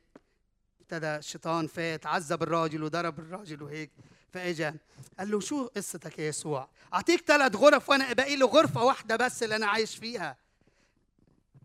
ابتدى 0.91 1.15
الشيطان 1.15 1.67
فات 1.67 2.05
عذب 2.05 2.43
الراجل 2.43 2.83
وضرب 2.83 3.19
الراجل 3.19 3.63
وهيك 3.63 3.91
فاجا. 4.33 4.75
قال 5.19 5.31
له 5.31 5.39
شو 5.39 5.67
قصتك 5.67 6.19
يا 6.19 6.27
يسوع؟ 6.27 6.69
أعطيك 6.93 7.21
ثلاث 7.27 7.55
غرف 7.55 7.89
وأنا 7.89 8.13
باقي 8.13 8.35
له 8.35 8.47
غرفة 8.47 8.83
واحدة 8.83 9.15
بس 9.15 9.43
اللي 9.43 9.55
أنا 9.55 9.67
عايش 9.67 9.95
فيها. 9.95 10.37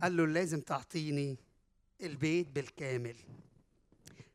قال 0.03 0.17
له 0.17 0.27
لازم 0.27 0.61
تعطيني 0.61 1.39
البيت 2.03 2.49
بالكامل. 2.49 3.17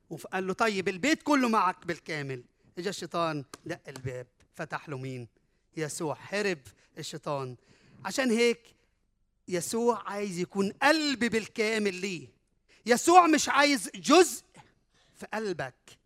وقال 0.10 0.48
له 0.48 0.54
طيب 0.54 0.88
البيت 0.88 1.24
كله 1.24 1.50
معك 1.50 1.86
بالكامل. 1.86 2.44
إجا 2.78 2.90
الشيطان 2.90 3.44
دق 3.66 3.82
الباب 3.88 4.28
فتح 4.54 4.90
له 4.90 4.98
مين؟ 4.98 5.28
يسوع. 5.78 6.18
هرب 6.22 6.60
الشيطان. 6.98 7.56
عشان 8.06 8.32
هيك 8.32 8.76
يسوع 9.48 10.10
عايز 10.10 10.40
يكون 10.40 10.72
قلب 10.72 11.20
بالكامل 11.20 11.94
ليه. 11.94 12.42
يسوع 12.86 13.28
مش 13.28 13.50
عايز 13.50 13.90
جزء 13.96 14.44
في 15.22 15.28
قلبك. 15.34 16.00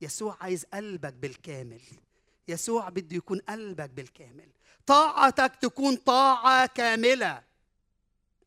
يسوع 0.00 0.36
عايز 0.40 0.64
قلبك 0.64 1.12
بالكامل. 1.12 1.80
يسوع 2.48 2.88
بده 2.88 3.16
يكون 3.16 3.38
قلبك 3.38 3.90
بالكامل. 3.90 4.48
طاعتك 4.86 5.56
تكون 5.60 5.96
طاعة 5.96 6.66
كاملة. 6.66 7.42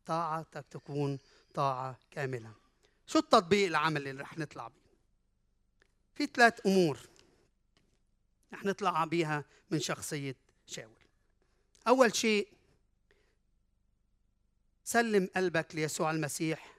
طاعتك 0.05 0.65
تكون 0.71 1.19
طاعة 1.53 1.99
كاملة. 2.11 2.53
شو 3.07 3.19
التطبيق 3.19 3.67
العملي 3.67 4.09
اللي 4.09 4.21
رح 4.21 4.37
نطلع 4.37 4.67
بيه؟ 4.67 4.93
في 6.15 6.25
ثلاث 6.25 6.67
أمور 6.67 6.99
رح 8.53 8.65
نطلع 8.65 9.05
بيها 9.05 9.45
من 9.71 9.79
شخصية 9.79 10.35
شاول. 10.67 11.03
أول 11.87 12.15
شيء 12.15 12.47
سلم 14.83 15.29
قلبك 15.35 15.75
ليسوع 15.75 16.11
المسيح. 16.11 16.73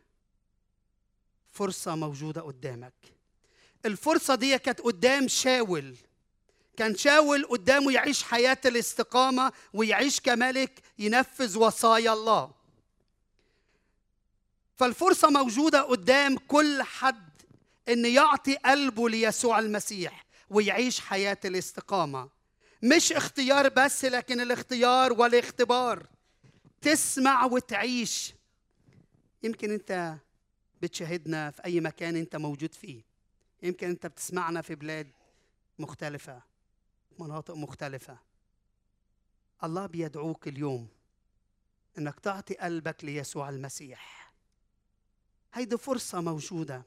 فرصة 1.51 1.97
موجودة 1.97 2.41
قدامك. 2.41 3.14
الفرصة 3.85 4.35
دي 4.35 4.59
كانت 4.59 4.81
قدام 4.81 5.29
شاول. 5.29 5.97
كان 6.77 6.97
شاول 6.97 7.45
قدامه 7.45 7.93
يعيش 7.93 8.23
حياة 8.23 8.59
الاستقامة 8.65 9.53
ويعيش 9.73 10.21
كملك 10.21 10.83
ينفذ 10.99 11.59
وصايا 11.59 12.13
الله. 12.13 12.51
فالفرصة 14.77 15.31
موجودة 15.31 15.83
قدام 15.83 16.37
كل 16.37 16.83
حد 16.83 17.29
إن 17.89 18.05
يعطي 18.05 18.57
قلبه 18.57 19.09
ليسوع 19.09 19.59
المسيح 19.59 20.27
ويعيش 20.51 21.01
حياة 21.01 21.39
الاستقامة. 21.45 22.29
مش 22.83 23.13
اختيار 23.13 23.69
بس 23.69 24.05
لكن 24.05 24.41
الاختيار 24.41 25.13
والاختبار. 25.13 26.07
تسمع 26.81 27.45
وتعيش. 27.45 28.35
يمكن 29.43 29.71
أنت 29.71 30.15
بتشاهدنا 30.83 31.51
في 31.51 31.65
أي 31.65 31.81
مكان 31.81 32.17
أنت 32.17 32.37
موجود 32.37 32.75
فيه. 32.75 33.14
يمكن 33.65 33.89
أنت 33.89 34.07
بتسمعنا 34.07 34.63
في 34.63 34.75
بلاد 34.75 35.11
مختلفة 35.79 36.43
مناطق 37.19 37.55
مختلفة. 37.55 38.19
الله 39.65 39.87
بيدعوك 39.87 40.49
اليوم 40.49 40.89
إنك 41.99 42.21
تعطي 42.21 42.55
قلبك 42.55 43.05
ليسوع 43.05 43.49
المسيح. 43.49 44.33
هيدي 45.55 45.79
فرصة 45.79 46.21
موجودة. 46.21 46.83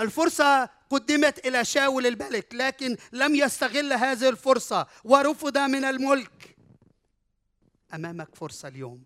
الفرصة 0.00 0.64
قدمت 0.64 1.46
إلى 1.46 1.64
شاول 1.64 2.06
الملك 2.06 2.54
لكن 2.54 2.96
لم 3.12 3.34
يستغل 3.34 3.92
هذه 3.92 4.28
الفرصة 4.28 4.86
ورفض 5.04 5.58
من 5.58 5.84
الملك. 5.84 6.56
أمامك 7.94 8.34
فرصة 8.34 8.68
اليوم 8.68 9.04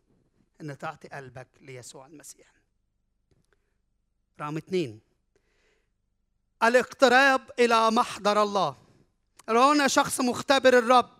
أن 0.60 0.78
تعطي 0.78 1.08
قلبك 1.08 1.48
ليسوع 1.60 2.06
المسيح. 2.06 2.52
رقم 4.40 4.56
اثنين 4.56 5.05
الاقتراب 6.62 7.50
إلى 7.58 7.90
محضر 7.90 8.42
الله. 8.42 8.76
هنا 9.48 9.88
شخص 9.88 10.20
مختبر 10.20 10.78
الرب 10.78 11.18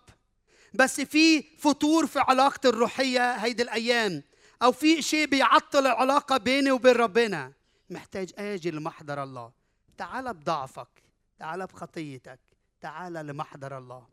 بس 0.73 1.01
في 1.01 1.41
فتور 1.41 2.07
في 2.07 2.19
علاقتي 2.19 2.69
الروحية 2.69 3.31
هيدي 3.31 3.63
الأيام 3.63 4.23
أو 4.61 4.71
في 4.71 5.01
شيء 5.01 5.27
بيعطل 5.27 5.87
العلاقة 5.87 6.37
بيني 6.37 6.71
وبين 6.71 6.95
ربنا. 6.95 7.53
محتاج 7.89 8.33
أجي 8.37 8.71
لمحضر 8.71 9.23
الله. 9.23 9.51
تعال 9.97 10.33
بضعفك 10.33 11.03
تعال 11.39 11.67
بخطيتك 11.67 12.39
تعال 12.81 13.13
لمحضر 13.13 13.77
الله. 13.77 14.07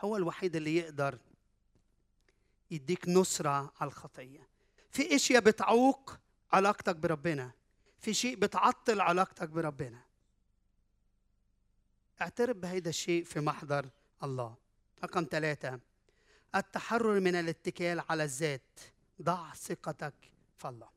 هو 0.00 0.16
الوحيد 0.16 0.56
اللي 0.56 0.76
يقدر 0.76 1.18
يديك 2.70 3.08
نصرة 3.08 3.72
على 3.80 3.88
الخطية. 3.88 4.48
في 4.90 5.16
إشياء 5.16 5.40
بتعوق 5.40 6.16
علاقتك 6.52 6.96
بربنا 6.96 7.50
في 7.98 8.14
شيء 8.14 8.36
بتعطل 8.36 9.00
علاقتك 9.00 9.48
بربنا. 9.48 10.07
اعترف 12.20 12.56
بهيدا 12.56 12.90
الشيء 12.90 13.24
في 13.24 13.40
محضر 13.40 13.88
الله. 14.22 14.54
رقم 15.04 15.26
ثلاثة 15.30 15.80
التحرر 16.54 17.20
من 17.20 17.34
الاتكال 17.34 18.02
على 18.08 18.24
الذات. 18.24 18.80
ضع 19.22 19.54
ثقتك 19.54 20.14
في 20.58 20.68
الله. 20.68 20.88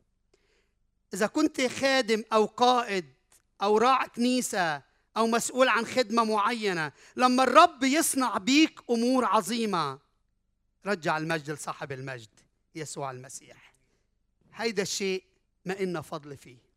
إذا 1.13 1.27
كنت 1.27 1.62
خادم 1.62 2.23
أو 2.34 2.45
قائد 2.45 3.13
أو 3.62 3.77
راعي 3.77 4.10
كنيسة 4.10 4.81
أو 5.17 5.27
مسؤول 5.27 5.67
عن 5.67 5.86
خدمة 5.86 6.23
معينة 6.23 6.91
لما 7.15 7.43
الرب 7.43 7.84
يصنع 7.84 8.38
بيك 8.38 8.79
أمور 8.89 9.25
عظيمة 9.25 9.99
رجع 10.86 11.17
المجد 11.17 11.51
لصاحب 11.51 11.91
المجد 11.91 12.29
يسوع 12.75 13.12
المسيح. 13.12 13.73
هيدا 14.53 14.81
الشيء 14.81 15.23
ما 15.65 15.79
إن 15.79 16.01
فضل 16.01 16.38
فيه. 16.38 16.70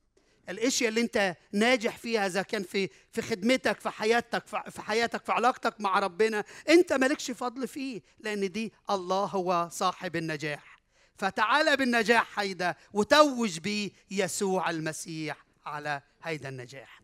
الاشياء 0.49 0.89
اللي 0.89 1.01
انت 1.01 1.37
ناجح 1.53 1.99
فيها 1.99 2.27
إذا 2.27 2.43
كان 2.43 2.63
في 2.63 2.89
في 3.13 3.23
خدمتك 3.23 3.81
في 3.81 3.91
حياتك 3.91 4.47
في 4.47 4.83
حياتك 4.83 5.25
في 5.25 5.33
علاقتك 5.33 5.81
مع 5.81 5.99
ربنا 5.99 6.45
انت 6.69 6.93
مالكش 6.93 7.31
فضل 7.31 7.69
فيه 7.69 8.03
لأن 8.21 8.53
دي 8.53 8.73
الله 8.91 9.25
هو 9.25 9.69
صاحب 9.73 10.17
النجاح. 10.17 10.75
فتعال 11.17 11.77
بالنجاح 11.77 12.39
هيدا 12.41 12.75
وتوج 12.93 13.59
بيه 13.59 13.91
يسوع 14.11 14.71
المسيح 14.71 15.37
على 15.67 16.03
هيدا 16.23 16.49
النجاح. 16.49 17.04